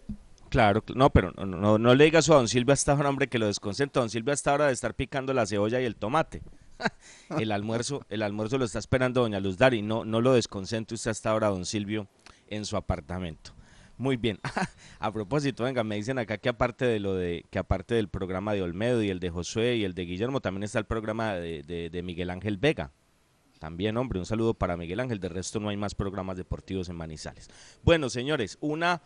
[0.48, 3.46] Claro, no, pero no, no, le digas a don Silvio hasta ahora, hombre, que lo
[3.46, 4.00] desconcentra.
[4.00, 6.42] Don Silvio hasta ahora de estar picando la cebolla y el tomate.
[7.38, 11.12] el almuerzo, el almuerzo lo está esperando doña Luz Dari, no, no lo desconcentre usted
[11.12, 12.08] hasta ahora, don Silvio,
[12.48, 13.55] en su apartamento.
[13.98, 14.38] Muy bien.
[14.98, 18.52] A propósito, venga, me dicen acá que aparte de lo de que aparte del programa
[18.52, 22.00] de Olmedo y el de Josué y el de Guillermo, también está el programa de,
[22.04, 22.92] Miguel Ángel Vega.
[23.58, 25.18] También, hombre, un saludo para Miguel Ángel.
[25.18, 27.48] De resto no hay más programas deportivos en Manizales.
[27.82, 29.00] Bueno, señores, una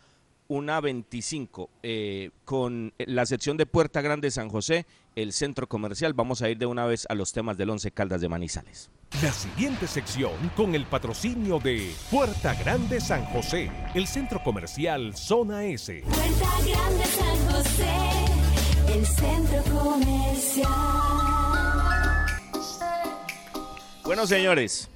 [0.49, 6.13] una 25 eh, con la sección de Puerta Grande San José, el centro comercial.
[6.13, 8.89] Vamos a ir de una vez a los temas del Once Caldas de Manizales.
[9.21, 15.65] La siguiente sección con el patrocinio de Puerta Grande San José, el centro comercial Zona
[15.65, 16.03] S.
[16.03, 17.93] Puerta Grande San José,
[18.93, 20.69] el centro comercial.
[24.03, 24.89] Bueno, señores,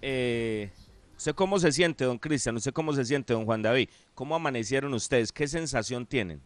[0.00, 0.70] eh,
[1.16, 2.56] ¿Usted cómo se siente, don Cristian?
[2.56, 3.88] ¿Usted cómo se siente, don Juan David?
[4.14, 5.32] ¿Cómo amanecieron ustedes?
[5.32, 6.42] ¿Qué sensación tienen?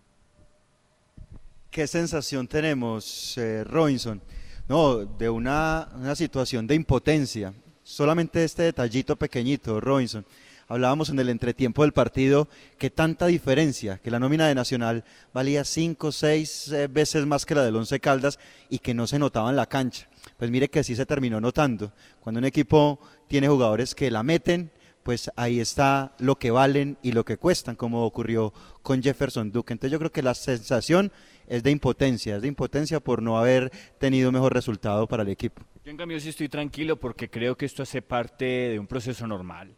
[1.71, 4.21] ¿Qué sensación tenemos, eh, Robinson?
[4.69, 7.55] No, de una, una situación de impotencia.
[7.85, 10.27] Solamente este detallito pequeñito, Robinson.
[10.67, 15.63] Hablábamos en el entretiempo del partido que tanta diferencia, que la nómina de Nacional valía
[15.63, 19.51] cinco, seis eh, veces más que la del Once Caldas y que no se notaba
[19.51, 20.09] en la cancha.
[20.39, 21.93] Pues mire que sí se terminó notando.
[22.19, 27.13] Cuando un equipo tiene jugadores que la meten, pues ahí está lo que valen y
[27.13, 29.73] lo que cuestan, como ocurrió con Jefferson Duque.
[29.73, 31.11] Entonces yo creo que la sensación
[31.47, 35.63] es de impotencia, es de impotencia por no haber tenido mejor resultado para el equipo.
[35.85, 39.27] Yo en cambio sí estoy tranquilo porque creo que esto hace parte de un proceso
[39.27, 39.75] normal.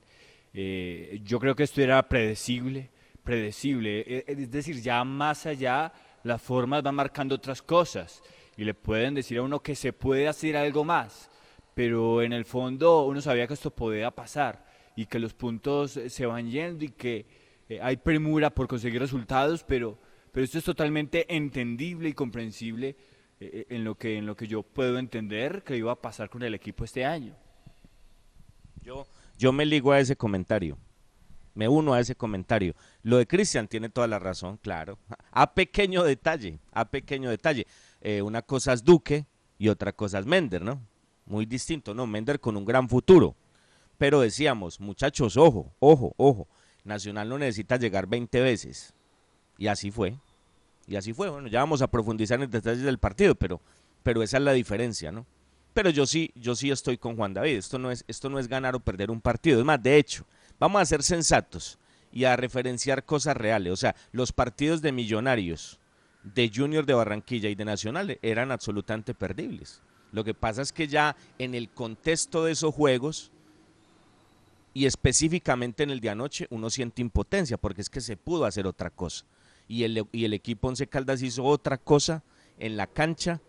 [0.52, 2.90] Eh, yo creo que esto era predecible,
[3.24, 5.92] predecible, e, es decir, ya más allá
[6.24, 8.22] las formas van marcando otras cosas
[8.56, 11.30] y le pueden decir a uno que se puede hacer algo más
[11.74, 14.64] pero en el fondo uno sabía que esto podía pasar
[14.96, 17.26] y que los puntos se van yendo y que
[17.68, 19.98] eh, hay premura por conseguir resultados, pero,
[20.32, 22.96] pero esto es totalmente entendible y comprensible eh,
[23.40, 26.42] eh, en, lo que, en lo que yo puedo entender que iba a pasar con
[26.42, 27.34] el equipo este año.
[28.82, 29.06] Yo,
[29.38, 30.76] yo me ligo a ese comentario,
[31.54, 32.74] me uno a ese comentario.
[33.02, 34.98] Lo de Cristian tiene toda la razón, claro.
[35.30, 37.66] A pequeño detalle, a pequeño detalle.
[38.22, 39.24] una cosa es Duque
[39.56, 40.82] y otra cosa es Mender, ¿no?
[41.26, 42.06] muy distinto, ¿no?
[42.06, 43.34] Mender con un gran futuro.
[44.02, 46.48] Pero decíamos, muchachos, ojo, ojo, ojo,
[46.82, 48.94] Nacional no necesita llegar 20 veces.
[49.58, 50.18] Y así fue.
[50.88, 51.30] Y así fue.
[51.30, 53.60] Bueno, ya vamos a profundizar en detalles del partido, pero,
[54.02, 55.24] pero esa es la diferencia, ¿no?
[55.72, 57.56] Pero yo sí, yo sí estoy con Juan David.
[57.56, 59.60] Esto no es, esto no es ganar o perder un partido.
[59.60, 60.26] Es más, de hecho,
[60.58, 61.78] vamos a ser sensatos
[62.10, 63.72] y a referenciar cosas reales.
[63.72, 65.78] O sea, los partidos de millonarios
[66.24, 69.80] de Junior de Barranquilla y de Nacional eran absolutamente perdibles.
[70.10, 73.30] Lo que pasa es que ya en el contexto de esos juegos
[74.74, 78.66] y específicamente en el de anoche uno siente impotencia porque es que se pudo hacer
[78.66, 79.24] otra cosa.
[79.68, 82.22] Y el, y el equipo Once Caldas hizo otra cosa
[82.58, 83.40] en la cancha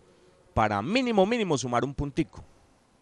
[0.54, 2.44] para mínimo, mínimo sumar un puntico.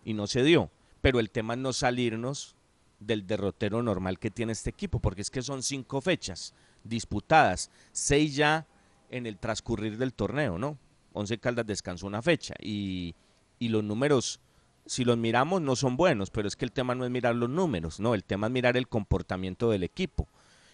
[0.04, 0.70] Y no se dio.
[1.00, 2.56] Pero el tema es no salirnos
[2.98, 6.54] del derrotero normal que tiene este equipo, porque es que son cinco fechas
[6.84, 8.66] disputadas, seis ya
[9.10, 10.78] en el transcurrir del torneo, ¿no?
[11.12, 13.14] Once Caldas descansó una fecha y,
[13.58, 14.40] y los números,
[14.86, 17.48] si los miramos, no son buenos, pero es que el tema no es mirar los
[17.48, 20.28] números, no, el tema es mirar el comportamiento del equipo.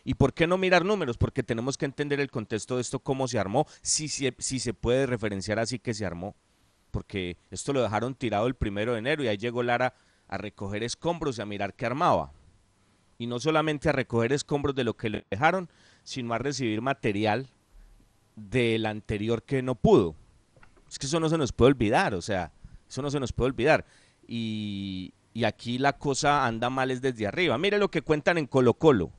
[0.04, 1.18] ¿Y por qué no mirar números?
[1.18, 5.06] Porque tenemos que entender el contexto de esto, cómo se armó, si, si, se puede
[5.06, 6.34] referenciar así que se armó.
[6.90, 9.94] Porque esto lo dejaron tirado el primero de enero y ahí llegó Lara
[10.26, 12.32] a recoger escombros y a mirar qué armaba.
[13.18, 15.68] Y no solamente a recoger escombros de lo que le dejaron,
[16.04, 17.50] sino a recibir material
[18.34, 20.14] del anterior que no pudo.
[20.88, 22.52] Es que eso no se nos puede olvidar, o sea,
[22.88, 23.84] eso no se nos puede olvidar.
[24.26, 27.58] Y, y aquí la cosa anda mal es desde arriba.
[27.58, 29.12] Mire lo que cuentan en Colo Colo.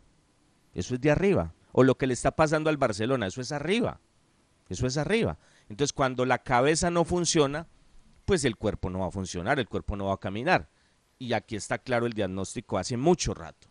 [0.73, 1.53] Eso es de arriba.
[1.71, 3.99] O lo que le está pasando al Barcelona, eso es arriba.
[4.69, 5.37] Eso es arriba.
[5.69, 7.67] Entonces, cuando la cabeza no funciona,
[8.25, 10.69] pues el cuerpo no va a funcionar, el cuerpo no va a caminar.
[11.17, 13.67] Y aquí está claro el diagnóstico hace mucho rato.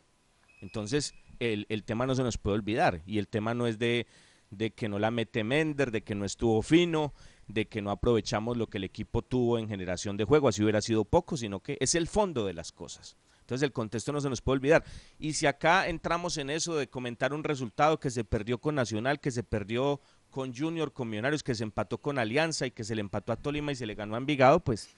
[0.61, 3.03] Entonces, el, el tema no se nos puede olvidar.
[3.07, 4.07] Y el tema no es de,
[4.51, 7.15] de que no la mete Mender, de que no estuvo fino,
[7.49, 10.81] de que no aprovechamos lo que el equipo tuvo en generación de juego, así hubiera
[10.81, 13.17] sido poco, sino que es el fondo de las cosas.
[13.41, 14.85] Entonces el contexto no se nos puede olvidar.
[15.19, 19.21] Y si acá entramos en eso de comentar un resultado que se perdió con Nacional,
[19.21, 22.95] que se perdió con Junior, con Millonarios, que se empató con Alianza y que se
[22.95, 24.95] le empató a Tolima y se le ganó a Envigado, pues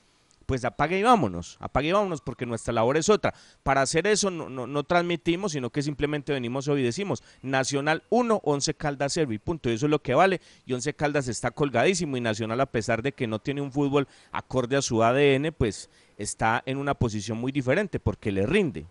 [0.50, 3.32] pues apague y vámonos, apague y vámonos porque nuestra labor es otra.
[3.62, 8.02] Para hacer eso no, no, no transmitimos, sino que simplemente venimos hoy y decimos Nacional
[8.10, 9.70] 1, 11 Caldas 0 y punto.
[9.70, 10.40] Y eso es lo que vale.
[10.66, 14.08] Y 11 Caldas está colgadísimo y Nacional a pesar de que no tiene un fútbol
[14.32, 18.86] acorde a su ADN, pues está en una posición muy diferente porque le rinde.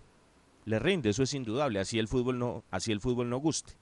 [0.63, 1.81] Le rinde, eso es indudable.
[1.81, 3.73] Así el fútbol no, así el fútbol no guste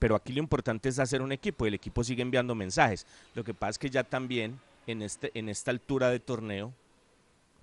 [0.00, 3.06] pero aquí lo importante es hacer un equipo y el equipo sigue enviando mensajes.
[3.34, 6.74] Lo que pasa es que ya también en, este, en esta altura de torneo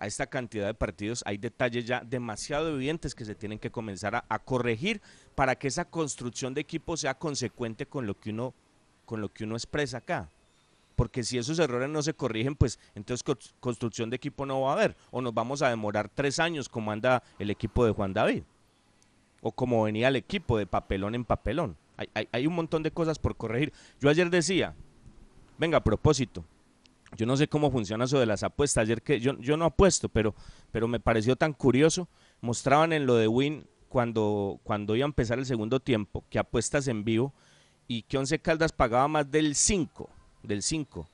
[0.02, 4.26] a esta cantidad de partidos, hay detalles ya demasiado evidentes que se tienen que comenzar
[4.28, 5.00] a, corregir
[5.36, 8.56] para que esa construcción de equipo sea consecuente con lo que uno,
[9.06, 10.32] con lo que uno expresa acá.
[10.96, 14.72] Porque si esos errores no se corrigen, pues entonces co construcción de equipo no va
[14.72, 14.96] a haber.
[15.12, 18.42] O nos vamos a demorar tres años como anda el equipo de Juan David.
[19.40, 21.78] O como venía el equipo de papelón en papelón.
[21.96, 23.72] Hay, hay, hay un montón de cosas por corregir.
[24.00, 24.74] Yo ayer decía,
[25.60, 26.44] venga, a propósito,
[27.18, 28.84] yo no sé cómo funciona eso de las apuestas.
[28.84, 30.34] Ayer que yo, yo no apuesto, pero,
[30.72, 32.08] pero me pareció tan curioso.
[32.40, 36.88] Mostraban en lo de Win cuando, cuando iba a empezar el segundo tiempo, que apuestas
[36.88, 37.34] en vivo
[37.88, 40.10] y que Once Caldas pagaba más del 5,
[40.44, 41.10] del 5.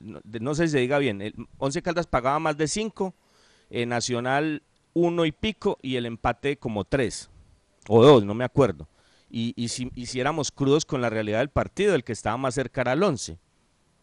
[0.00, 3.14] No, sé si se diga bien, el Once Caldas pagaba más de 5,
[3.70, 4.62] eh, Nacional
[4.94, 7.30] 1 y pico y el empate como 3
[7.88, 8.88] o 2, no me acuerdo.
[9.36, 12.54] Y, si, y si éramos crudos con la realidad del partido, el que estaba más
[12.54, 13.36] cerca era el 11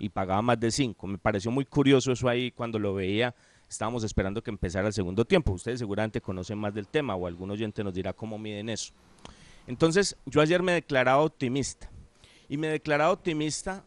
[0.01, 1.05] y pagaba más de 5.
[1.05, 3.35] Me pareció muy curioso eso ahí cuando lo veía.
[3.69, 5.51] Estábamos esperando que empezara el segundo tiempo.
[5.51, 8.93] Ustedes seguramente conocen más del tema o algún oyente nos dirá cómo miden eso.
[9.67, 11.91] Entonces, yo ayer me declaraba optimista.
[12.49, 13.85] Y me declaraba optimista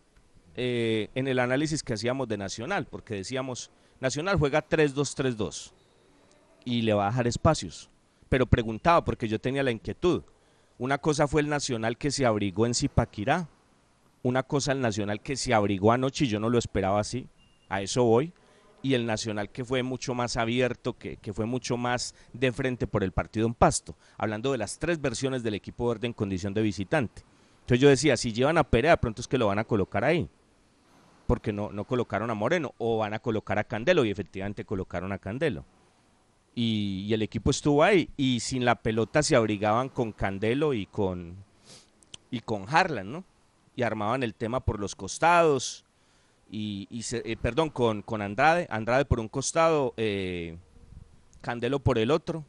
[0.55, 5.73] eh, en el análisis que hacíamos de Nacional, porque decíamos, Nacional juega 3-2-3-2
[6.65, 7.91] y le va a dejar espacios.
[8.29, 10.23] Pero preguntaba, porque yo tenía la inquietud.
[10.79, 13.49] Una cosa fue el Nacional que se abrigó en Zipaquirá,
[14.25, 17.29] una cosa el Nacional que se abrigó anoche y yo no lo esperaba así,
[17.69, 18.33] a eso voy,
[18.83, 22.87] y el Nacional que fue mucho más abierto, que, que, fue mucho más de frente
[22.87, 26.55] por el partido en pasto, hablando de las tres versiones del equipo verde en condición
[26.55, 27.23] de visitante.
[27.61, 30.27] Entonces yo decía, si llevan a Perea, pronto es que lo van a colocar ahí,
[31.27, 35.13] porque no, no colocaron a Moreno, o van a colocar a Candelo, y efectivamente colocaron
[35.13, 35.67] a Candelo.
[36.55, 40.87] Y, y el equipo estuvo ahí, y sin la pelota se abrigaban con Candelo y
[40.87, 41.37] con,
[42.31, 43.25] y con Harlan, ¿no?
[43.77, 45.85] Y armaban el tema por los costados
[46.51, 50.57] y, eh, perdón con, con, Andrade Andrade por un costado eh,
[51.41, 52.45] Candelo por el otro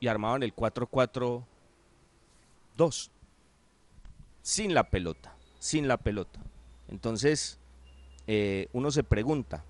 [0.00, 1.44] y armaban el 4-4-2
[4.42, 6.40] sin la pelota sin la pelota.
[6.88, 7.58] Entonces
[8.26, 9.64] eh, uno se pregunta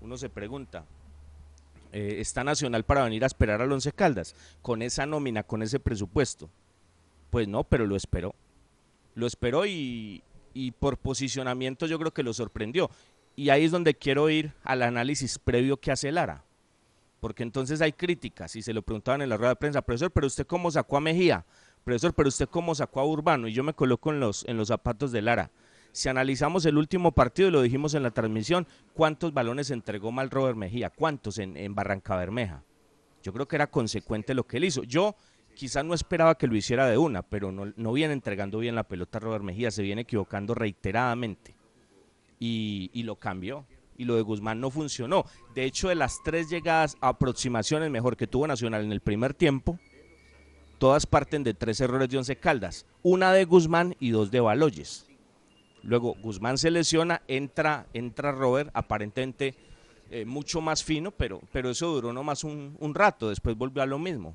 [0.00, 0.84] uno se pregunta
[1.92, 6.50] está Nacional para venir a esperar al Once Caldas con esa nómina con ese presupuesto.
[7.30, 8.34] Pues no pero lo esperó
[9.14, 10.22] lo esperó y,
[10.78, 12.90] por posicionamiento yo creo que lo sorprendió.
[13.36, 16.44] Y ahí es donde quiero ir al análisis previo que hace Lara.
[17.20, 20.26] Porque entonces hay críticas y se lo preguntaban en la rueda de prensa, profesor, pero
[20.26, 21.44] usted cómo sacó a Mejía,
[21.82, 23.48] profesor, pero usted cómo sacó a Urbano.
[23.48, 25.50] Y yo me coloco en los, zapatos de Lara.
[25.90, 30.56] Si analizamos el último partido, lo dijimos en la transmisión, ¿cuántos balones entregó mal Robert
[30.56, 30.90] Mejía?
[30.90, 32.62] ¿Cuántos en, en Barranca Bermeja?
[33.22, 34.82] Yo creo que era consecuente lo que él hizo.
[34.82, 35.16] Yo
[35.54, 39.18] quizás no esperaba que lo hiciera de una, pero no, viene entregando bien la pelota
[39.18, 41.54] Robert Mejía, se viene equivocando reiteradamente.
[42.38, 43.66] Y, y lo cambió.
[43.96, 45.24] Y lo de Guzmán no funcionó.
[45.54, 49.78] De hecho, de las tres llegadas, aproximaciones mejor que tuvo Nacional en el primer tiempo,
[50.78, 52.86] todas parten de tres errores de Once Caldas.
[53.02, 55.06] Una de Guzmán y dos de Baloyes.
[55.84, 59.54] Luego Guzmán se lesiona, entra, entra Robert, aparentemente
[60.10, 63.86] eh, mucho más fino, pero, pero eso duró nomás un, un rato, después volvió a
[63.86, 64.34] lo mismo,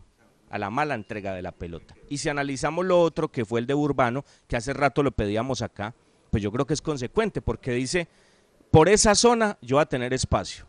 [0.49, 1.95] a la mala entrega de la pelota.
[2.09, 5.61] Y si analizamos lo otro, que fue el de Urbano, que hace rato lo pedíamos
[5.61, 5.93] acá,
[6.31, 8.07] pues yo creo que es consecuente, porque dice,
[8.71, 10.65] por esa zona yo voy a tener espacio.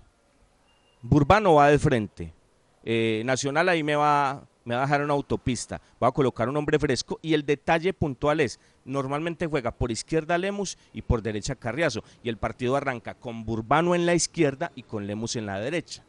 [1.03, 2.33] Burbano va de frente.
[2.83, 5.81] Eh, Nacional ahí me va, me va a dejar una autopista.
[5.99, 7.19] Voy a colocar un hombre fresco.
[7.23, 12.05] Y el detalle puntual es, normalmente juega por izquierda Lemus y por derecha Carriazo.
[12.23, 16.05] Y el partido arranca con Burbano en la izquierda y con Lemus en la derecha.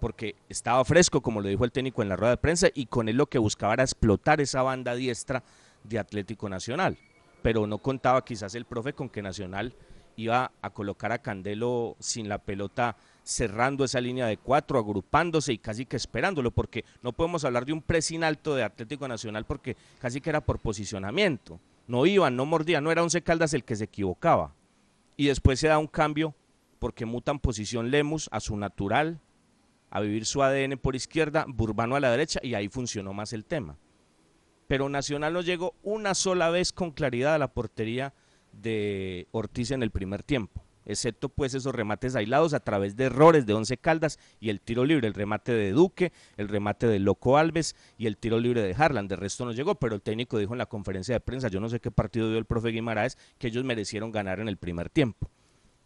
[0.00, 3.08] Porque estaba fresco, como lo dijo el técnico en la rueda de prensa, y con
[3.08, 5.42] él lo que buscaba era explotar esa banda diestra
[5.84, 6.98] de Atlético Nacional.
[7.42, 9.74] Pero no contaba quizás el profe con que Nacional
[10.16, 15.58] iba a colocar a Candelo sin la pelota cerrando esa línea de cuatro, agrupándose y
[15.58, 19.76] casi que esperándolo, porque no podemos hablar de un pressing alto de Atlético Nacional porque
[20.00, 21.60] casi que era por posicionamiento.
[21.86, 24.54] No iban, no mordían, no era Once Caldas el que se equivocaba.
[25.16, 26.34] Y después se da un cambio
[26.78, 29.20] porque mutan posición Lemus a su natural,
[29.90, 33.44] a vivir su ADN por izquierda, Burbano a la derecha y ahí funcionó más el
[33.44, 33.78] tema.
[34.66, 38.12] Pero Nacional no llegó una sola vez con claridad a la portería
[38.52, 43.46] de Ortiz en el primer tiempo, excepto pues esos remates aislados a través de errores
[43.46, 47.38] de Once Caldas y el tiro libre, el remate de Duque, el remate de Loco
[47.38, 49.08] Alves y el tiro libre de Harlan.
[49.08, 51.70] De resto no llegó, pero el técnico dijo en la conferencia de prensa, yo no
[51.70, 55.30] sé qué partido dio el profe Guimaraes, que ellos merecieron ganar en el primer tiempo.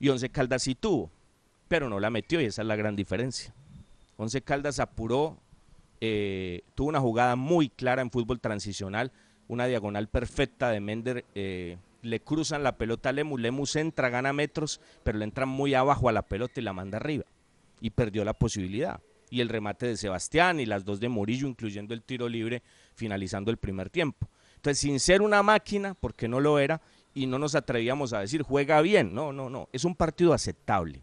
[0.00, 1.12] Y Once Caldas sí tuvo,
[1.68, 3.54] pero no la metió y esa es la gran diferencia.
[4.22, 5.36] Once Caldas apuró,
[6.00, 9.10] eh, tuvo una jugada muy clara en fútbol transicional,
[9.48, 11.24] una diagonal perfecta de Mender.
[11.34, 15.74] Eh, le cruzan la pelota a Lemus, Lemus entra, gana metros, pero le entra muy
[15.74, 17.24] abajo a la pelota y la manda arriba.
[17.80, 19.00] Y perdió la posibilidad.
[19.28, 22.62] Y el remate de Sebastián y las dos de Murillo, incluyendo el tiro libre,
[22.94, 24.28] finalizando el primer tiempo.
[24.54, 26.80] Entonces, sin ser una máquina, porque no lo era,
[27.12, 29.12] y no nos atrevíamos a decir, juega bien.
[29.14, 29.68] No, no, no.
[29.72, 31.02] Es un partido aceptable.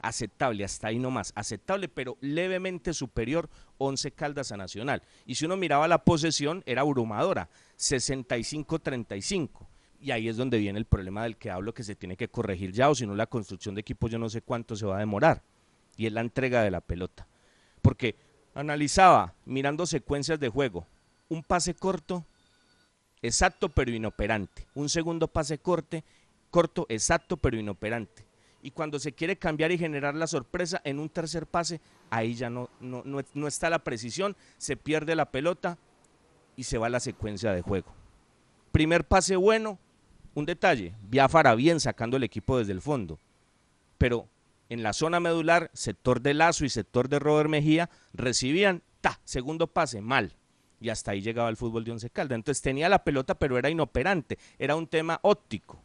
[0.00, 1.32] Aceptable, hasta ahí nomás.
[1.34, 5.02] Aceptable, pero levemente superior 11 Caldas a Nacional.
[5.26, 7.48] Y si uno miraba la posesión, era abrumadora.
[7.78, 9.66] 65-35
[10.00, 12.72] y ahí es donde viene el problema del que hablo que se tiene que corregir
[12.72, 15.00] ya o si no la construcción de equipos yo no sé cuánto se va a
[15.00, 15.42] demorar
[15.96, 17.26] y es la entrega de la pelota
[17.82, 18.14] porque
[18.54, 20.86] analizaba mirando secuencias de juego
[21.28, 22.24] un pase corto
[23.22, 26.04] exacto pero inoperante un segundo pase corte
[26.50, 28.27] corto exacto pero inoperante
[28.68, 32.50] y cuando se quiere cambiar y generar la sorpresa en un tercer pase ahí ya
[32.50, 35.78] no, no, no, no está la precisión se pierde la pelota
[36.54, 37.94] y se va la secuencia de juego
[38.72, 39.78] primer pase bueno
[40.34, 43.18] un detalle, Biafara bien sacando el equipo desde el fondo,
[43.96, 44.28] pero
[44.68, 49.66] en la zona medular, sector de Lazo y sector de Robert Mejía recibían, ta, segundo
[49.66, 50.36] pase, mal.
[50.80, 52.36] Y hasta ahí llegaba el fútbol de Once Caldas.
[52.36, 55.82] Entonces tenía la pelota, pero era inoperante, era un tema óptico,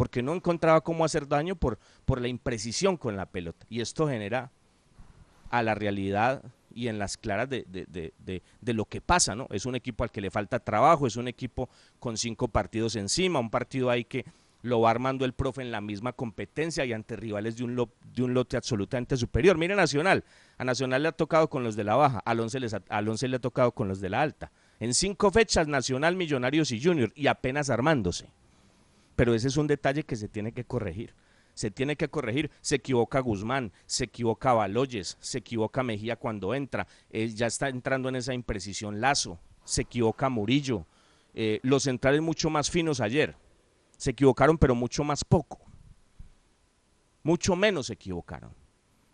[0.00, 3.66] porque no encontraba cómo hacer daño por, por la imprecisión con la pelota.
[3.68, 4.50] Y esto genera
[5.50, 6.42] a la realidad
[6.74, 9.46] y en las claras de, de, de, de, lo que pasa, ¿no?
[9.50, 13.40] Es un equipo al que le falta trabajo, es un equipo con cinco partidos encima,
[13.40, 14.24] un partido ahí que
[14.62, 18.22] lo va armando el profe en la misma competencia y ante rivales de un, de
[18.22, 19.58] un lote absolutamente superior.
[19.58, 20.24] Mire Nacional,
[20.56, 23.38] a Nacional le ha tocado con los de la baja, al once, les le ha
[23.38, 24.50] tocado con los de la alta.
[24.78, 28.30] En cinco fechas, Nacional, Millonarios y Junior, y apenas armándose.
[29.20, 31.14] Pero ese es un detalle que se tiene que corregir
[31.52, 32.50] se tiene que corregir.
[32.62, 38.08] Se equivoca Guzmán, se equivoca Baloyes, se equivoca Mejía cuando entra, eh, ya está entrando
[38.08, 40.86] en esa imprecisión Lazo, se equivoca Murillo.
[41.34, 43.36] Eh, los centrales mucho más finos ayer,
[43.98, 45.60] se equivocaron pero mucho más poco.
[47.22, 48.54] Mucho menos se equivocaron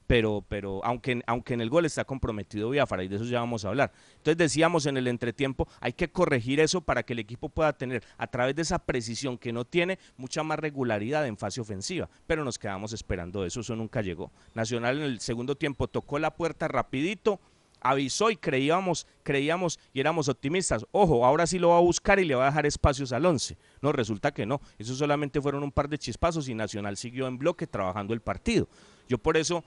[0.06, 3.64] pero, pero aunque, aunque en el gol está comprometido Biafara y de eso ya vamos
[3.64, 3.92] a hablar.
[4.16, 8.02] Entonces decíamos en el entretiempo, hay que corregir eso para que el equipo pueda tener,
[8.16, 12.44] a través de esa precisión que no tiene, mucha más regularidad en fase ofensiva, pero
[12.44, 14.30] nos quedamos esperando eso, eso nunca llegó.
[14.54, 17.40] Nacional en el segundo tiempo tocó la puerta rapidito,
[17.80, 20.86] avisó y creíamos, creíamos y éramos optimistas.
[20.92, 23.56] Ojo, ahora sí lo va a buscar y le va a dejar espacios al 11.
[23.80, 24.60] No, resulta que no.
[24.78, 28.68] Eso solamente fueron un par de chispazos y Nacional siguió en bloque trabajando el partido.
[29.08, 29.62] Yo por eso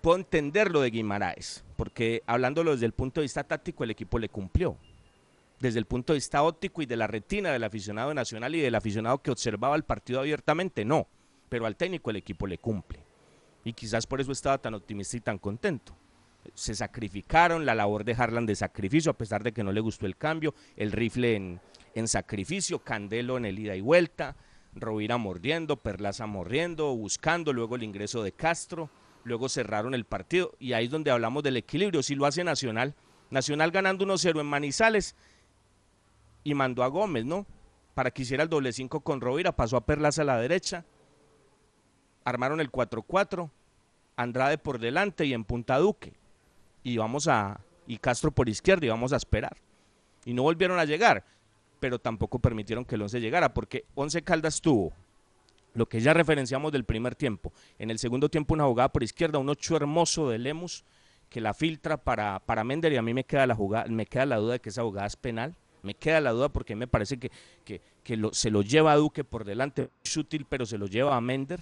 [0.00, 4.18] puedo entender lo de Guimaraes, porque hablándolo desde el punto de vista táctico, el equipo
[4.18, 4.76] le cumplió.
[5.62, 8.74] desde el punto de vista óptico y de la retina del aficionado nacional y del
[8.74, 11.06] aficionado que observaba el partido abiertamente, no,
[11.48, 13.04] pero al técnico el equipo le cumple.
[13.64, 15.96] Y quizás por eso estaba tan optimista y tan contento.
[16.54, 20.06] Se sacrificaron, la labor de Harlan de sacrificio, a pesar de que no le gustó
[20.06, 21.60] el cambio, el rifle en,
[21.94, 24.34] en sacrificio, Candelo en el ida y vuelta,
[24.74, 28.90] Rovira mordiendo, Perlaza mordiendo, buscando, luego el ingreso de Castro,
[29.24, 32.94] luego cerraron el partido y ahí es donde hablamos del equilibrio, si lo hace Nacional,
[33.30, 35.16] Nacional ganando 1-0 en Manizales
[36.44, 37.46] y mandó a Gómez, ¿no?
[37.94, 40.84] Para que hiciera el doble 5 con Rovira, pasó a Perlaza a la derecha,
[42.24, 43.50] armaron el 4-4,
[44.16, 46.12] Andrade por delante y en Punta Duque,
[46.82, 49.56] y vamos a, y Castro por izquierda y vamos a esperar.
[50.24, 51.24] Y no volvieron a llegar
[51.82, 54.92] pero tampoco permitieron que el 11 llegara, porque Once Caldas tuvo
[55.74, 57.52] lo que ya referenciamos del primer tiempo.
[57.78, 60.84] En el segundo tiempo una jugada por izquierda, un ocho hermoso de Lemus
[61.28, 64.26] que la filtra para, para Mender y a mí me queda la jugada, me queda
[64.26, 65.56] la duda de que esa jugada es penal.
[65.82, 67.30] Me queda la duda porque me parece que,
[67.64, 67.80] que,
[68.32, 71.60] se lo lleva a Duque por delante, sutil, pero se lo lleva a Mender.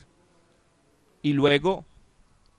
[1.22, 1.86] Y luego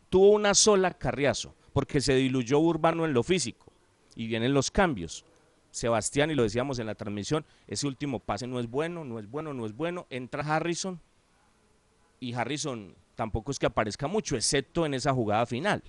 [0.10, 3.72] tuvo una sola carriazo, porque se diluyó Urbano en lo físico.
[4.16, 5.24] Y vienen los cambios.
[5.70, 9.30] Sebastián, y lo decíamos en la transmisión, ese último pase no es bueno, no es
[9.30, 10.08] bueno, no es bueno.
[10.10, 11.00] Entra Harrison
[12.22, 15.84] y Harrison tampoco es que aparezca mucho, excepto en esa jugada final,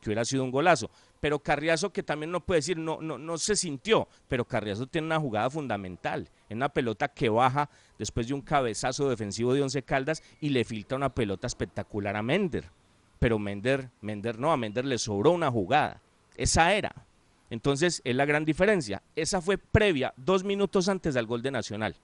[0.00, 0.90] que hubiera sido un golazo.
[1.20, 5.08] Pero Carriazo, que también no puede decir, no, no, no se sintió, pero Carriazo tiene
[5.08, 7.68] una jugada fundamental, en una pelota que baja
[7.98, 12.22] después de un cabezazo defensivo de Once Caldas y le filtra una pelota espectacular a
[12.22, 12.70] Mender.
[13.18, 16.00] Pero Mender, Mender no, a Mender le sobró una jugada.
[16.36, 17.06] Esa era.
[17.50, 19.02] Entonces es la gran diferencia.
[19.14, 21.96] Esa fue previa, dos minutos antes del gol de Nacional.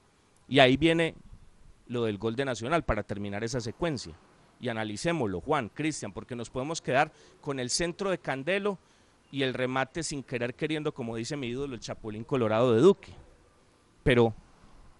[0.46, 1.14] Y ahí viene
[1.88, 4.14] lo del gol de Nacional para terminar esa secuencia.
[4.60, 8.78] Y analicémoslo, Juan, Cristian, porque nos podemos quedar con el centro de Candelo
[9.30, 13.12] y el remate sin querer queriendo, como dice mi ídolo, el Chapulín Colorado de Duque.
[14.02, 14.34] Pero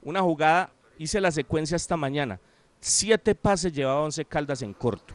[0.03, 2.41] una jugada, hice la secuencia esta mañana.
[2.81, 5.15] Siete pases llevaba Once Caldas en corto.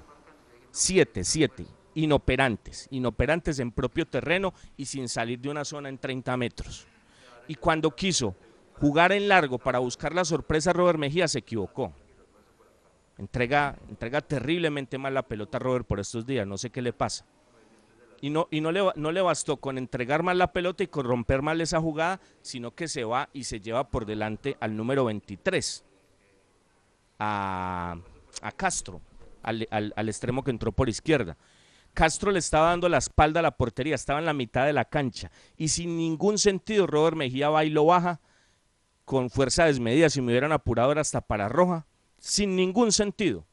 [0.71, 1.65] Siete, siete
[1.95, 6.87] inoperantes, inoperantes en propio terreno y sin salir de una zona en 30 metros.
[7.47, 8.35] Y cuando quiso
[8.79, 11.93] jugar en largo para buscar la sorpresa, Robert Mejía se equivocó.
[13.17, 17.25] Entrega, entrega terriblemente mal la pelota Robert por estos días, no sé qué le pasa.
[18.21, 21.05] Y no, y no, le, no le bastó con entregar mal la pelota y con
[21.05, 25.05] romper mal esa jugada, sino que se va y se lleva por delante al número
[25.05, 25.83] 23,
[27.19, 27.97] a,
[28.55, 29.01] Castro,
[29.43, 31.37] al, al extremo que entró por izquierda.
[31.93, 34.85] Castro le estaba dando la espalda a la portería, estaba en la mitad de la
[34.85, 38.19] cancha y sin ningún sentido Robert Mejía va y lo baja
[39.13, 41.85] con fuerza desmedida, si me hubieran apurado era hasta para roja,
[42.17, 43.45] sin ningún sentido.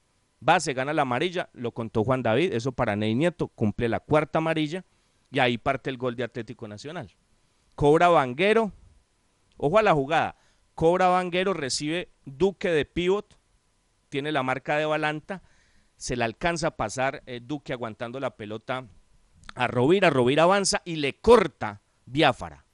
[0.47, 4.01] Va, se gana la amarilla, lo contó Juan David, eso para Ney Nieto, cumple la
[4.01, 4.87] cuarta amarilla
[5.31, 7.11] y ahí parte el gol de Atlético Nacional.
[7.75, 8.73] Cobra Vanguero,
[9.59, 10.37] ojo a la jugada,
[10.75, 13.37] cobra Vanguero, recibe Duque de pivot,
[14.09, 15.43] tiene la marca de Balanta,
[15.99, 18.87] se le alcanza a pasar eh, Duque aguantando la pelota
[19.55, 22.65] a Rovira, Rovira avanza y le corta Biafara.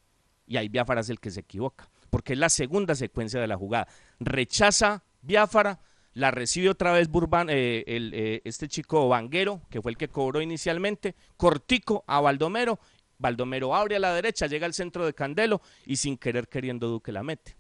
[0.47, 3.59] Y ahí Biafara es el que se equivoca, porque es la segunda secuencia de la
[3.59, 3.89] jugada.
[4.21, 5.81] Rechaza Biafara,
[6.15, 10.41] la recibe otra vez Burban, eh, eh, este chico Vanguero, que fue el que cobró
[10.41, 12.81] inicialmente, cortico a Baldomero,
[13.19, 17.13] Baldomero abre a la derecha, llega al centro de Candelo y sin querer queriendo Duque
[17.13, 17.59] la mete.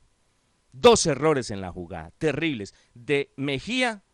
[0.72, 4.04] Dos errores en la jugada, terribles, de Mejía,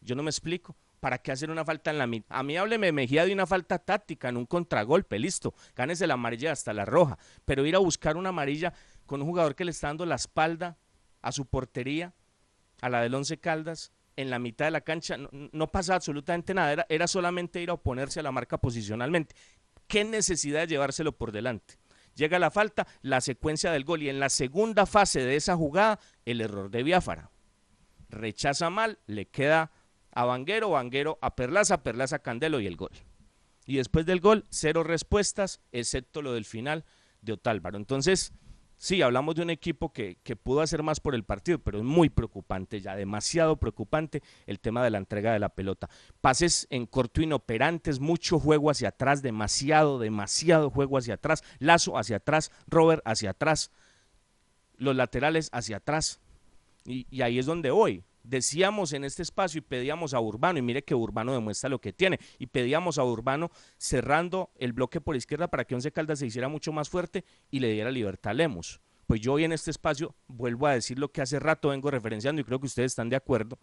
[0.00, 2.38] yo no me explico, ¿Para qué hacer una falta en la mitad?
[2.38, 5.52] A mí hábleme Mejía de una falta táctica, en un contragolpe, listo.
[5.74, 7.18] Gánese la amarilla hasta la roja.
[7.44, 8.72] Pero ir a buscar una amarilla
[9.06, 10.78] con un jugador que le está dando la espalda
[11.20, 12.14] a su portería,
[12.80, 16.72] a la del Once Caldas, en la mitad de la cancha, no, pasa absolutamente nada.
[16.72, 19.34] Era, era solamente ir a oponerse a la marca posicionalmente.
[19.86, 21.78] ¿Qué necesidad de llevárselo por delante?
[22.14, 25.98] Llega la falta, la secuencia del gol y en la segunda fase de esa jugada,
[26.26, 27.30] el error de Biafara.
[28.10, 29.72] Rechaza mal, le queda
[30.10, 32.92] a Vanguero, Vanguero a Perlaza, Perlaza a Candelo y el gol.
[33.64, 36.84] Y después del gol, cero respuestas, excepto lo del final
[37.22, 37.78] de Otálvaro.
[37.78, 38.32] Entonces,
[38.82, 41.84] sí, hablamos de un equipo que, que, pudo hacer más por el partido, pero es
[41.84, 45.88] muy preocupante ya, demasiado preocupante el tema de la entrega de la pelota.
[46.20, 52.16] Pases en corto inoperantes, mucho juego hacia atrás, demasiado, demasiado juego hacia atrás, Lazo hacia
[52.16, 53.70] atrás, Robert hacia atrás,
[54.76, 56.20] los laterales hacia atrás.
[56.84, 60.62] Y, y ahí es donde hoy decíamos en este espacio y pedíamos a Urbano, y
[60.62, 65.16] mire que Urbano demuestra lo que tiene, y pedíamos a Urbano cerrando el bloque por
[65.16, 68.34] izquierda para que Once Caldas se hiciera mucho más fuerte y le diera libertad a
[68.34, 68.80] Lemos.
[69.06, 72.40] Pues yo hoy en este espacio vuelvo a decir lo que hace rato vengo referenciando
[72.40, 73.58] y creo que ustedes están de acuerdo,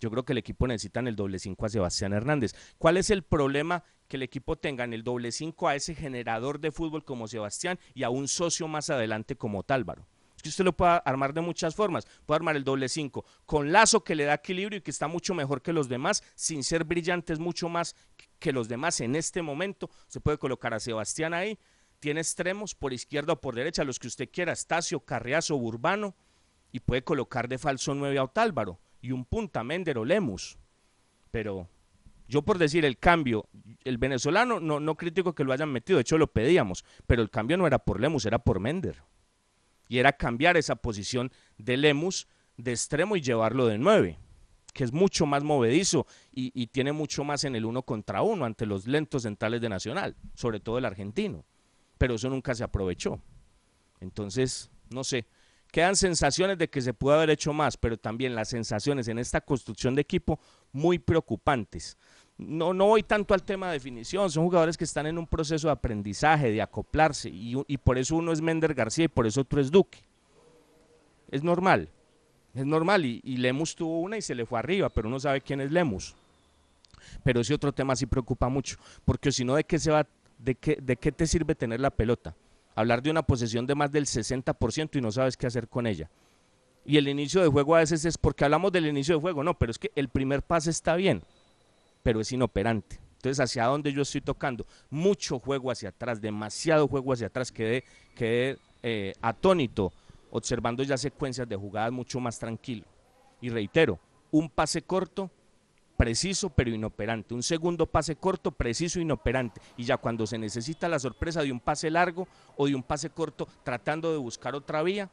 [0.00, 2.54] Yo creo que el equipo necesita en el doble 5 a Sebastián Hernández.
[2.76, 6.58] ¿Cuál es el problema que el equipo tenga en el doble 5 a ese generador
[6.58, 10.08] de fútbol como Sebastián y a un socio más adelante como Tálvaro?
[10.42, 12.06] Que usted lo puede armar de muchas formas.
[12.26, 15.34] Puede armar el doble 5 con Lazo que le da equilibrio y que está mucho
[15.34, 17.94] mejor que los demás, sin ser brillantes mucho más
[18.38, 19.88] que los demás en este momento.
[20.08, 21.58] Se puede colocar a Sebastián ahí.
[22.00, 26.16] Tiene extremos por izquierda o por derecha, los que usted quiera, Estacio, Carriazo, Urbano.
[26.72, 30.58] Y puede colocar de falso 9 a Otálvaro y un punta Mender o Lemus.
[31.30, 31.68] Pero
[32.28, 33.48] yo por decir el cambio,
[33.84, 37.30] el venezolano no, no critico que lo hayan metido, de hecho lo pedíamos, pero el
[37.30, 39.02] cambio no era por Lemus, era por Mender.
[39.92, 42.26] Y era cambiar esa posición de Lemus
[42.56, 44.18] de extremo y llevarlo de 9,
[44.72, 48.46] que es mucho más movedizo y, y tiene mucho más en el uno contra uno
[48.46, 51.44] ante los lentos centrales de Nacional, sobre todo el argentino.
[51.98, 53.20] Pero eso nunca se aprovechó.
[54.00, 55.26] Entonces, no sé,
[55.72, 59.40] Quedan sensaciones de que se pudo haber hecho más, pero también las sensaciones en esta
[59.40, 60.38] construcción de equipo
[60.70, 61.96] muy preocupantes.
[62.46, 65.68] No, no voy tanto al tema de definición, son jugadores que están en un proceso
[65.68, 69.42] de aprendizaje, de acoplarse, y, y por eso uno es Mender García y por eso
[69.42, 69.98] otro es Duque.
[71.30, 71.88] Es normal,
[72.54, 75.40] es normal, y, y Lemus tuvo una y se le fue arriba, pero uno sabe
[75.40, 76.14] quién es Lemus.
[77.24, 80.06] Pero ese otro tema sí preocupa mucho, porque si no, ¿de qué, se va,
[80.38, 82.34] de, qué, ¿de qué te sirve tener la pelota?
[82.74, 86.08] hablar de una posesión de más del 60% y no sabes qué hacer con ella.
[86.84, 89.54] Y el inicio de juego a veces es porque hablamos del inicio de juego, no,
[89.54, 91.22] pero es que el primer pase está bien,
[92.02, 93.00] pero es inoperante.
[93.16, 94.66] Entonces, ¿hacia dónde yo estoy tocando?
[94.90, 97.84] Mucho juego hacia atrás, demasiado juego hacia atrás, quedé,
[98.16, 99.92] quedé eh, atónito
[100.30, 102.84] observando ya secuencias de jugadas mucho más tranquilo.
[103.40, 104.00] Y reitero,
[104.30, 105.30] un pase corto
[106.02, 107.32] preciso pero inoperante.
[107.32, 109.60] Un segundo pase corto, preciso, inoperante.
[109.76, 112.26] Y ya cuando se necesita la sorpresa de un pase largo
[112.56, 115.08] o de un pase corto tratando de buscar otra vía,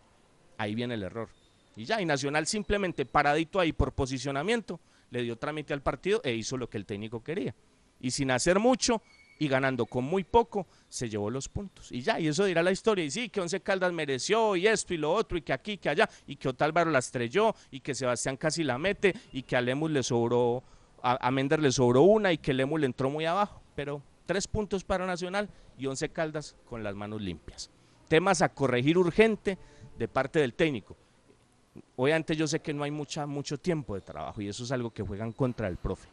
[0.58, 1.30] ahí viene el error.
[1.76, 4.80] Y ya, y Nacional simplemente paradito ahí por posicionamiento,
[5.12, 7.56] le dio trámite al partido e hizo lo que el técnico quería.
[8.00, 9.02] Y sin hacer mucho
[9.40, 11.92] y ganando con muy poco, se llevó los puntos.
[11.92, 13.06] Y ya, y eso dirá la historia.
[13.06, 15.90] Y sí, que Once Caldas mereció, y esto y lo otro, y que aquí, que
[15.90, 19.62] allá, y que Otálvaro la estrelló, y que Sebastián casi la mete, y que a
[19.62, 20.64] Lemus le sobró
[21.02, 24.84] a, Mender le sobró una y que Lemus le entró muy abajo, pero tres puntos
[24.84, 27.72] para Nacional y once Caldas con las manos limpias.
[28.08, 29.58] Temas a corregir urgente
[29.98, 30.98] de parte del técnico.
[31.96, 34.92] Obviamente yo sé que no hay mucha, mucho tiempo de trabajo y eso es algo
[34.92, 36.10] que juegan contra el profe,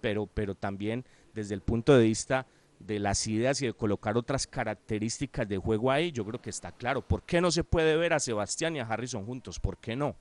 [0.00, 1.04] pero, pero también
[1.34, 2.46] desde el punto de vista
[2.78, 6.72] de las ideas y de colocar otras características de juego ahí, yo creo que está
[6.72, 7.02] claro.
[7.02, 9.58] ¿Por qué no se puede ver a Sebastián y a Harrison juntos?
[9.58, 10.16] ¿Por qué no?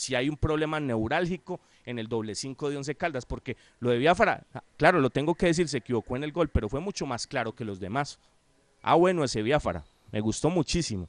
[0.00, 3.98] si hay un problema neurálgico en el doble 5 de Once Caldas, porque lo de
[3.98, 7.04] Biafara, ah, claro, lo tengo que decir, se equivocó en el gol, pero fue mucho
[7.04, 8.18] más claro que los demás.
[8.82, 11.06] Ah, bueno, ese Biafara, me gustó muchísimo.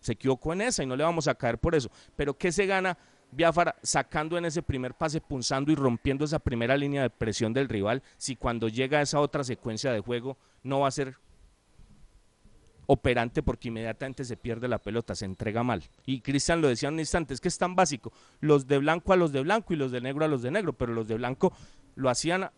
[0.00, 1.90] Se equivocó en esa y no le vamos a caer por eso.
[2.16, 2.96] Pero ¿qué se gana
[3.30, 7.68] Biafara sacando en ese primer pase, punzando y rompiendo esa primera línea de presión del
[7.68, 11.16] rival, si cuando llega esa otra secuencia de juego no va a ser
[12.86, 15.84] operante porque inmediatamente se pierde la pelota, se entrega mal.
[16.06, 19.12] Y Cristian lo decía en un instante, es que es tan básico, los de blanco
[19.12, 21.16] a los de blanco y los de negro a los de negro, pero los de
[21.16, 21.52] blanco
[21.96, 22.50] lo hacían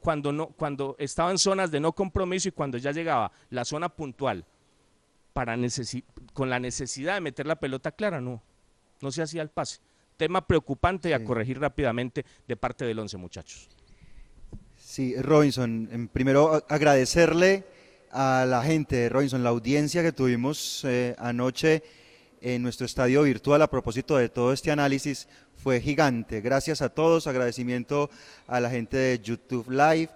[0.00, 4.44] cuando no cuando estaban zonas de no compromiso y cuando ya llegaba la zona puntual
[5.34, 5.56] para
[6.32, 8.40] con la necesidad de meter la pelota clara, no,
[9.02, 9.80] no se hacía el pase.
[10.16, 13.68] Tema preocupante y a corregir rápidamente de parte del once muchachos.
[14.78, 17.64] Sí, Robinson, primero agradecerle
[18.12, 21.82] a la gente Robinson, la audiencia que tuvimos eh, anoche
[22.40, 25.26] en nuestro estadio virtual a propósito de todo este análisis
[25.56, 26.40] fue gigante.
[26.40, 28.08] Gracias a todos, agradecimiento
[28.46, 30.10] a la gente de YouTube Live,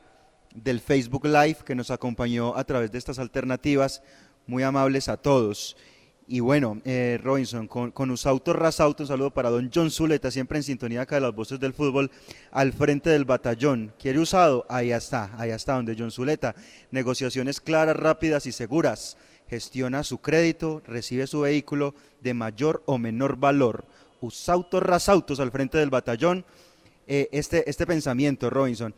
[0.54, 4.02] del Facebook Live que nos acompañó a través de estas alternativas.
[4.48, 5.76] Muy amables a todos.
[6.26, 10.62] Y bueno, eh, Robinson, con, con Usauto Rasauto, saludo para don John Zuleta, siempre en
[10.62, 12.10] sintonía acá de las voces del fútbol,
[12.50, 13.92] al frente del batallón.
[13.98, 14.64] ¿Quiere usado?
[14.70, 16.54] Ahí está, ahí está, donde John Zuleta.
[16.90, 19.18] Negociaciones claras, rápidas y seguras.
[19.50, 23.84] Gestiona su crédito, recibe su vehículo de mayor o menor valor.
[24.22, 26.46] Usauto Rasautos al frente del batallón.
[27.06, 28.94] Eh, este, este pensamiento, Robinson.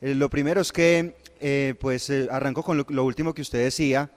[0.00, 1.14] Eh, lo primero es que,
[1.78, 4.10] pues, arranco con lo último que usted decía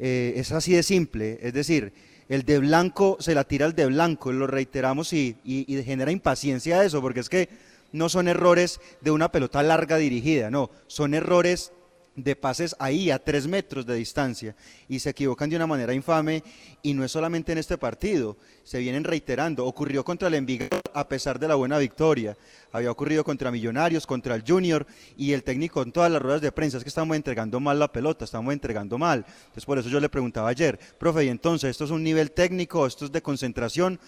[0.00, 1.92] eh, es así de simple, es decir,
[2.28, 6.84] el de blanco se la tira al de blanco, lo reiteramos y, y, genera impaciencia
[6.84, 7.48] eso, porque es que
[7.92, 11.72] no son errores de una pelota larga dirigida, no, son errores
[12.16, 14.54] de pases ahí a tres metros de distancia
[14.88, 16.42] y se equivocan de una manera infame
[16.82, 19.64] y no es solamente en este partido, se vienen reiterando.
[19.64, 22.36] Ocurrió contra el Envigado a pesar de la buena victoria,
[22.72, 24.86] había ocurrido contra Millonarios, contra el Junior
[25.16, 27.92] y el técnico en todas las ruedas de prensa es que estamos entregando mal la
[27.92, 29.24] pelota, estamos entregando mal.
[29.26, 32.86] Entonces por eso yo le preguntaba ayer, profe, y entonces esto es un nivel técnico,
[32.86, 33.98] esto es de concentración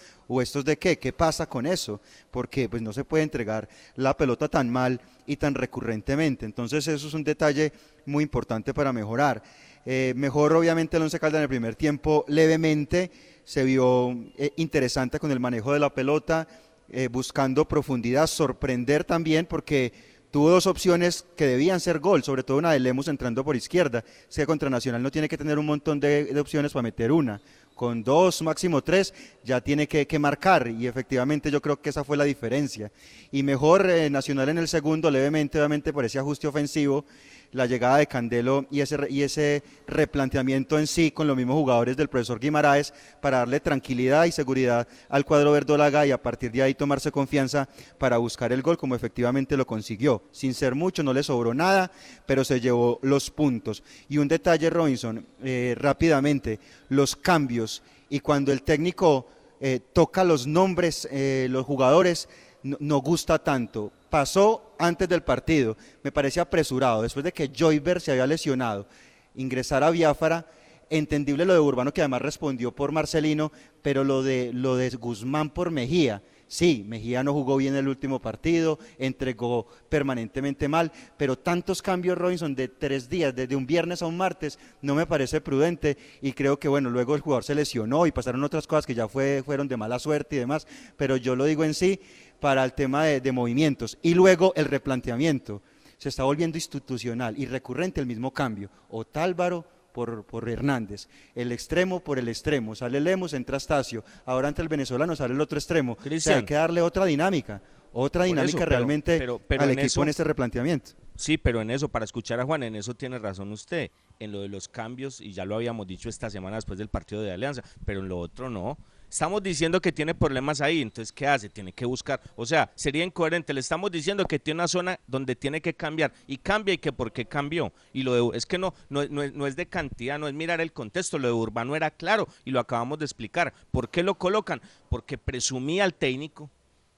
[0.41, 2.01] estos de qué, qué pasa con eso,
[2.31, 6.45] porque pues no se puede entregar la pelota tan mal y tan recurrentemente.
[6.45, 7.73] Entonces eso es un detalle
[8.05, 9.43] muy importante para mejorar.
[9.85, 13.11] Eh, mejor obviamente el Once Caldas en el primer tiempo levemente,
[13.43, 16.47] se vio eh, interesante con el manejo de la pelota,
[16.89, 19.91] eh, buscando profundidad, sorprender también porque
[20.31, 24.03] tuvo dos opciones que debían ser gol, sobre todo una de Lemus entrando por izquierda.
[24.29, 27.41] sea contra Nacional no tiene que tener un montón de, de opciones para meter una
[27.73, 29.13] con dos, máximo tres,
[29.43, 32.91] ya tiene que, marcar y efectivamente yo creo que esa fue la diferencia.
[33.31, 37.05] Y mejor eh, Nacional en el segundo, levemente, obviamente por ese ajuste ofensivo,
[37.53, 41.95] la llegada de Candelo y ese, y ese replanteamiento en sí con los mismos jugadores
[41.95, 46.63] del profesor Guimaraes para darle tranquilidad y seguridad al cuadro verdolaga y a partir de
[46.63, 50.23] ahí tomarse confianza para buscar el gol como efectivamente lo consiguió.
[50.31, 51.91] Sin ser mucho, no le sobró nada,
[52.25, 53.83] pero se llevó los puntos.
[54.09, 59.27] Y un detalle, Robinson, eh, rápidamente, los cambios y cuando el técnico
[59.59, 62.27] eh, toca los nombres, eh, los jugadores,
[62.63, 63.91] no, gusta tanto.
[64.09, 68.87] Pasó antes del partido, me parece apresurado, después de que Joyver se había lesionado,
[69.35, 70.45] ingresar a Biafara,
[70.89, 73.51] entendible lo de Urbano que además respondió por Marcelino,
[73.81, 76.21] pero lo de, lo de Guzmán por Mejía,
[76.53, 82.53] Sí, Mejía no jugó bien el último partido, entregó permanentemente mal, pero tantos cambios, Robinson,
[82.53, 86.59] de tres días, desde un viernes a un martes, no me parece prudente y creo
[86.59, 89.67] que, bueno, luego el jugador se lesionó y pasaron otras cosas que ya fue, fueron
[89.67, 91.99] de mala suerte y demás, pero yo lo digo en sí
[92.43, 93.97] para el tema de, de movimientos.
[94.01, 95.61] Y luego el replanteamiento.
[95.97, 98.69] Se está volviendo institucional y recurrente el mismo cambio.
[98.89, 104.61] Otálvaro por, por Hernández, el extremo por el extremo, sale Lemos, entra Astacio, ahora ante
[104.61, 107.61] el venezolano sale el otro extremo, o sea, hay que darle otra dinámica,
[107.93, 109.25] otra dinámica realmente
[109.59, 110.91] al equipo en este replanteamiento.
[111.15, 114.41] Sí, pero en eso, para escuchar a Juan, en eso tiene razón usted, en lo
[114.41, 117.63] de los cambios, y ya lo habíamos dicho esta semana después del partido de Alianza,
[117.85, 118.79] pero en lo otro no.
[119.13, 121.47] Estamos diciendo que tiene problemas ahí, entonces ¿qué hace?
[121.47, 125.35] Tiene que buscar, o sea, sería incoherente, le estamos diciendo que tiene una zona donde
[125.35, 127.71] tiene que cambiar y cambia y que por qué cambió.
[127.93, 130.73] Y lo de, es que no, no, no, es, de cantidad, no es mirar el
[130.73, 133.53] contexto, lo de Urbano era claro y lo acabamos de explicar.
[133.69, 134.63] ¿Por qué lo colocan?
[134.89, 136.49] Porque presumía el técnico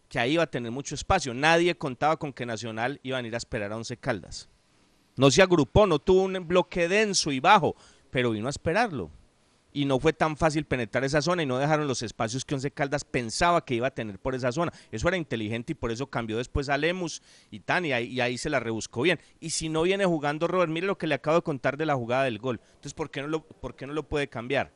[0.08, 1.34] que ahí iba a tener mucho espacio.
[1.34, 4.48] Nadie contaba con que Nacional iba a ir a esperar a Once Caldas.
[5.18, 7.76] No se agrupó, no tuvo un bloque denso y bajo,
[8.10, 9.12] pero vino a esperarlo
[9.76, 12.72] y no fue tan fácil penetrar esa zona y no dejaron los espacios que Once
[12.72, 14.72] Caldas pensaba que iba a tener por esa zona.
[14.90, 17.22] Eso era inteligente y por eso cambió después a Lemus
[17.52, 19.20] y Tania y, ahí se la rebuscó bien.
[19.42, 21.96] Y si no viene jugando Robert, mire lo que le acabo de contar de la
[21.96, 22.62] jugada del gol.
[22.68, 24.72] Entonces, ¿por qué no lo, por qué no lo puede cambiar?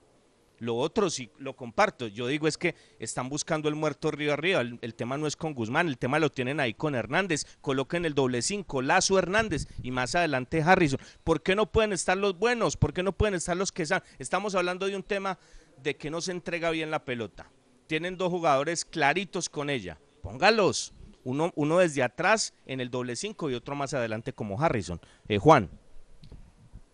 [0.60, 2.08] Lo otro sí lo comparto.
[2.08, 4.62] Yo digo es que están buscando el muerto río arriba.
[4.62, 7.46] El, tema no es con Guzmán, el tema lo tienen ahí con Hernández.
[7.62, 11.00] Coloquen el doble cinco, Lazo Hernández y más adelante Harrison.
[11.24, 12.78] ¿Por qué no pueden estar los buenos?
[12.78, 14.04] ¿Por qué no pueden estar los que están?
[14.20, 15.40] Estamos hablando de un tema
[15.82, 17.50] de que no se entrega bien la pelota.
[17.88, 19.98] Tienen dos jugadores claritos con ella.
[20.22, 20.94] Póngalos.
[21.24, 25.00] Uno, uno desde atrás en el doble cinco y otro más adelante como Harrison.
[25.28, 25.70] Eh, Juan.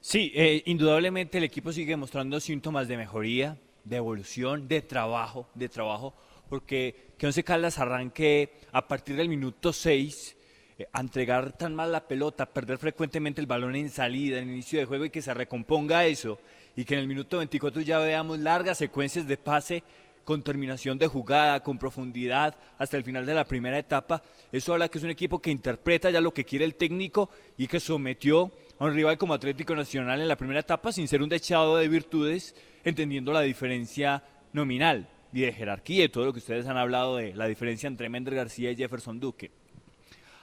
[0.07, 5.67] Sí, eh, indudablemente el equipo sigue mostrando síntomas de mejoría, de evolución, de trabajo, de
[5.67, 6.13] trabajo,
[6.47, 10.37] porque que Once Caldas arranque a partir del minuto 6
[10.77, 14.77] eh, a entregar tan mal la pelota, perder frecuentemente el balón en salida, en inicio
[14.77, 16.37] de juego y que se recomponga eso
[16.75, 19.81] y que en el minuto 24 ya veamos largas secuencias de pase
[20.23, 24.21] con terminación de jugada, con profundidad hasta el final de la primera etapa.
[24.51, 27.65] Eso habla que es un equipo que interpreta ya lo que quiere el técnico y
[27.65, 31.77] que sometió un rival como Atlético Nacional en la primera etapa sin ser un dechado
[31.77, 36.77] de virtudes, entendiendo la diferencia nominal y de jerarquía y todo lo que ustedes han
[36.77, 39.51] hablado de la diferencia entre Mender García y Jefferson Duque.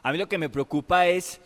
[0.02, 1.40] A mí lo que me preocupa es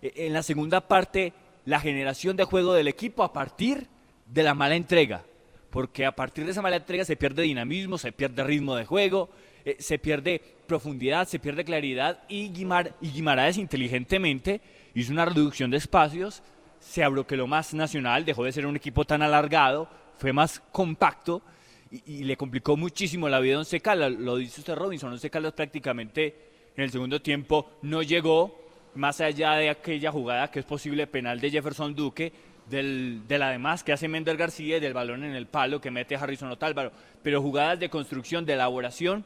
[0.00, 1.32] eh, en la segunda parte
[1.64, 3.86] la generación de juego del equipo a partir
[4.26, 5.24] de la mala entrega,
[5.70, 9.30] porque a partir de esa mala entrega se pierde dinamismo, se pierde ritmo de juego,
[9.64, 14.60] eh, se pierde profundidad, se pierde claridad y, Guimar y Guimaraes inteligentemente
[14.94, 16.42] hizo una reducción de espacios,
[16.80, 19.88] se lo más nacional, dejó de ser un equipo tan alargado,
[20.18, 21.42] fue más compacto
[21.90, 24.12] y, le complicó muchísimo la vida a Once Caldas.
[24.12, 26.34] Lo dice usted Robinson, Once Caldas prácticamente
[26.76, 28.60] en el segundo tiempo no llegó
[28.94, 32.32] más allá de aquella jugada que es posible penal de Jefferson Duque,
[32.68, 35.90] del, de la demás que hace Mender García y del balón en el palo que
[35.90, 36.92] mete Harrison Otálvaro.
[37.22, 39.24] Pero jugadas de construcción, de elaboración,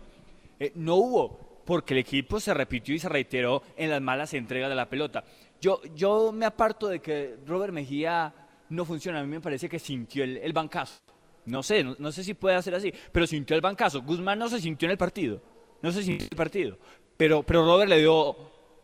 [0.59, 4.69] eh, no hubo, porque el equipo se repitió y se reiteró en las malas entregas
[4.69, 5.25] de la pelota.
[5.61, 8.33] Yo, yo me aparto de que Robert Mejía
[8.71, 9.21] no funciona.
[9.21, 11.01] A mí me parece que sintió el, bancazo.
[11.47, 14.03] No sé, no, sé si puede hacer así, pero sintió el bancazo.
[14.03, 15.41] Guzmán no se sintió en el partido.
[15.83, 16.79] No se sintió en el partido.
[17.17, 18.37] Pero, pero Robert le dio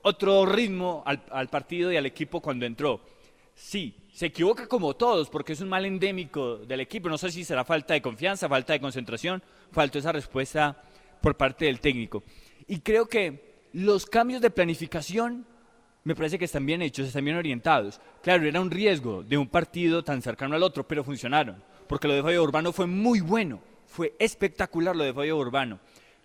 [0.03, 3.01] otro ritmo al, al partido y al equipo cuando entró.
[3.55, 7.09] Sí, se equivoca como todos porque es un mal endémico del equipo.
[7.09, 10.83] No sé si será falta de confianza, falta de concentración, faltó esa respuesta
[11.23, 12.23] por parte del técnico.
[12.67, 15.47] Y creo que los cambios de planificación
[16.05, 18.01] me parece que están bien hechos, están bien orientados.
[18.23, 21.63] Claro, era un riesgo de un partido tan cercano al otro, pero funcionaron.
[21.87, 25.79] Porque lo de Fabio Urbano fue muy bueno, fue espectacular lo de Fabio Urbano.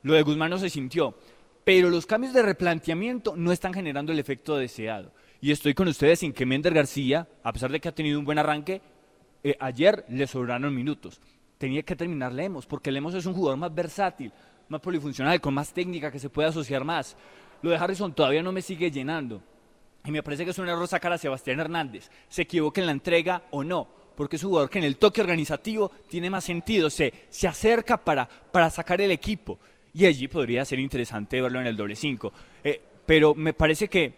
[0.03, 1.15] Lo de Guzmán no se sintió.
[1.63, 5.11] Pero los cambios de replanteamiento no están generando el efecto deseado.
[5.41, 8.25] Y estoy con ustedes en que Mender García, a pesar de que ha tenido un
[8.25, 8.81] buen arranque,
[9.43, 11.21] eh, ayer le sobraron minutos.
[11.57, 14.31] Tenía que terminar Lemos, porque Lemos es un jugador más versátil,
[14.69, 17.15] más polifuncional, con más técnica, que se puede asociar más.
[17.61, 19.41] Lo de Harrison todavía no me sigue llenando.
[20.05, 22.09] Y me parece que es un error sacar a Sebastián Hernández.
[22.29, 25.21] Se equivoque en la entrega o no, porque es un jugador que en el toque
[25.21, 29.59] organizativo tiene más sentido, se, se acerca para, para sacar el equipo.
[29.93, 32.31] Y allí podría ser interesante verlo en el doble 5.
[32.63, 34.13] Eh, pero me parece que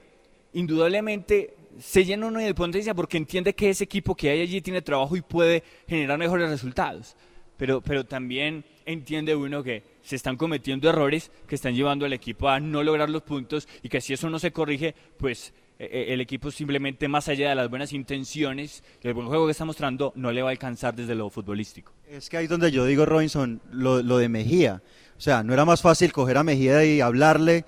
[0.53, 4.81] indudablemente se llena uno de potencia porque entiende que ese equipo que hay allí tiene
[4.81, 7.15] trabajo y puede generar mejores resultados.
[7.59, 12.47] Pero, pero también entiende uno que se están cometiendo errores que están llevando al equipo
[12.49, 16.21] a no lograr los puntos y que si eso no se corrige, pues eh, el
[16.21, 20.31] equipo simplemente más allá de las buenas intenciones el buen juego que está mostrando no
[20.31, 21.91] le va a alcanzar desde lo futbolístico.
[22.09, 24.81] Es que ahí donde yo digo, Robinson, lo, de Mejía.
[25.17, 27.65] O sea, no era más fácil coger a Mejía y hablarle,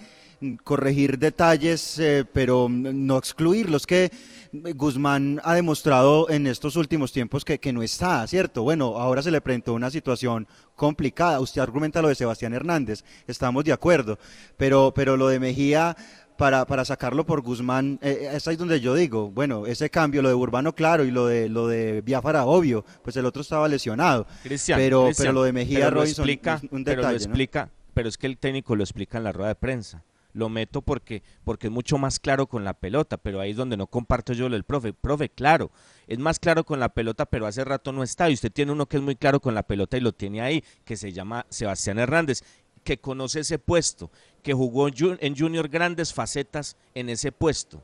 [0.63, 3.85] corregir detalles, eh, pero no excluirlos.
[3.85, 4.11] Que
[4.51, 8.63] Guzmán ha demostrado en estos últimos tiempos que, que no está, ¿cierto?
[8.63, 11.39] Bueno, ahora se le presentó una situación complicada.
[11.39, 14.17] Usted argumenta lo de Sebastián Hernández, estamos de acuerdo,
[14.57, 15.95] pero, pero lo de Mejía
[16.37, 20.29] para, para sacarlo por Guzmán, eh, es ahí donde yo digo, bueno, ese cambio, lo
[20.29, 24.25] de Urbano, claro, y lo de lo de Biafara, obvio, pues el otro estaba lesionado.
[24.41, 27.31] Cristian, pero, Cristian, pero lo de Mejía Robinson explica, un pero lo detalle, ¿no?
[27.31, 30.03] explica, pero es que el técnico lo explica en la rueda de prensa.
[30.33, 33.75] Lo meto porque, porque es mucho más claro con la pelota, pero ahí es donde
[33.77, 34.93] no comparto yo lo del profe.
[34.93, 35.71] Profe, claro,
[36.07, 38.29] es más claro con la pelota, pero hace rato no está.
[38.29, 40.63] Y usted tiene uno que es muy claro con la pelota y lo tiene ahí,
[40.85, 42.43] que se llama Sebastián Hernández,
[42.83, 44.09] que conoce ese puesto,
[44.41, 47.83] que jugó ju- en Junior grandes facetas en ese puesto.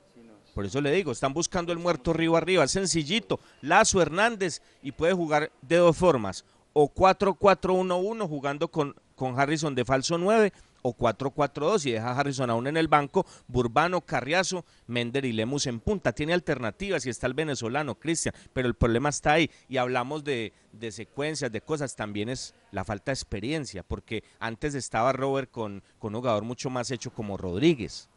[0.56, 3.40] Por eso le digo, están buscando el muerto arriba arriba, sencillito.
[3.62, 9.86] Lazo Hernández y puede jugar de dos formas, o 4-4-1-1 jugando con, con Harrison de
[9.86, 10.52] falso 9
[10.88, 15.68] o 4-4-2 y deja a Harrison aún en el banco, Burbano, Carriazo, Mender y Lemus
[15.68, 16.14] en punta.
[16.14, 19.50] Tiene alternativas y está el venezolano, Cristian, pero el problema está ahí.
[19.68, 24.76] Y hablamos de, de secuencias, de cosas, también es la falta de experiencia, porque antes
[24.76, 28.10] estaba Robert con, con un jugador mucho más hecho como Rodríguez.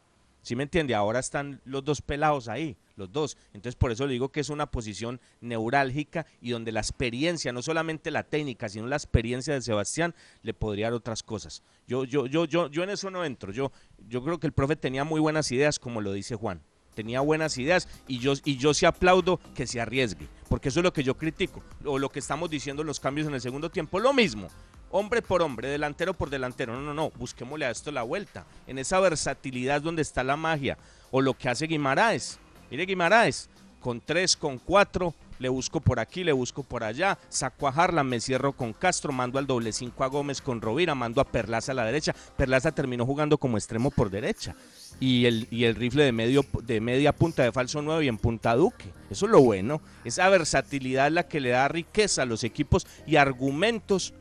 [0.42, 0.94] ¿Sí me entiende?
[0.94, 3.36] Ahora están los dos pelados ahí, los dos.
[3.52, 7.62] Entonces por eso le digo que es una posición neurálgica y donde la experiencia, no
[7.62, 11.62] solamente la técnica, sino la experiencia de Sebastián, le podría dar otras cosas.
[11.86, 13.52] Yo, yo, yo, yo, yo en eso no entro.
[13.52, 13.70] Yo,
[14.08, 16.62] yo creo que el profe tenía muy buenas ideas, como lo dice Juan.
[16.94, 20.84] Tenía buenas ideas y yo, y yo sí aplaudo que se arriesgue, porque eso es
[20.84, 24.00] lo que yo critico, o lo que estamos diciendo los cambios en el segundo tiempo,
[24.00, 24.48] lo mismo
[24.90, 26.74] hombre por hombre, delantero por delantero.
[26.74, 28.44] No, no, no, busquémosle a esto la vuelta.
[28.66, 30.76] En esa versatilidad donde está la magia.
[31.10, 32.38] O lo que hace Guimaraes.
[32.70, 33.48] Mire Guimaraes,
[33.80, 38.06] con tres, con cuatro, le busco por aquí, le busco por allá, saco a Harlan,
[38.06, 41.72] me cierro con Castro, mando al doble cinco a Gómez con Rovira, mando a Perlaza
[41.72, 42.14] a la derecha.
[42.36, 44.54] Perlaza terminó jugando como extremo por derecha.
[45.00, 48.92] Y el, rifle de, medio, de media punta de falso 9 y en punta Duque.
[49.08, 49.80] Eso es lo bueno.
[50.04, 54.12] Esa versatilidad es la que le da riqueza a los equipos y argumentos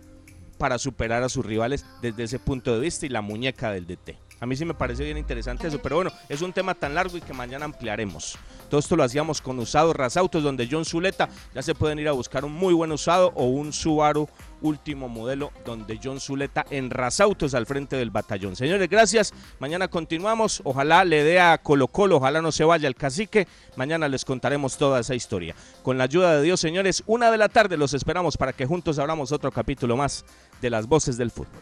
[0.60, 4.16] para superar a sus rivales desde ese punto de vista y la muñeca del DT.
[4.42, 7.18] A mí sí me parece bien interesante eso, pero bueno, es un tema tan largo
[7.18, 8.38] y que mañana ampliaremos.
[8.70, 12.14] Todo esto lo hacíamos con usados Rasautos, donde John Zuleta ya se pueden ir a
[12.14, 14.30] buscar un muy buen usado o un Subaru
[14.62, 18.56] último modelo, donde John Zuleta en Rasautos al frente del batallón.
[18.56, 19.34] Señores, gracias.
[19.60, 20.62] Mañana continuamos.
[20.64, 23.48] Ojalá le dé a Colo Colo, ojalá no se vaya el cacique.
[23.76, 25.56] Mañana les contaremos toda esa historia.
[25.84, 29.00] Con la ayuda de Dios, señores, una de la tarde los esperamos para que juntos
[29.00, 30.26] abramos otro capítulo más
[30.62, 31.62] de las voces del fútbol.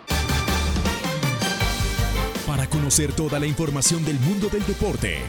[2.51, 5.19] Para conocer toda la información del mundo del deporte,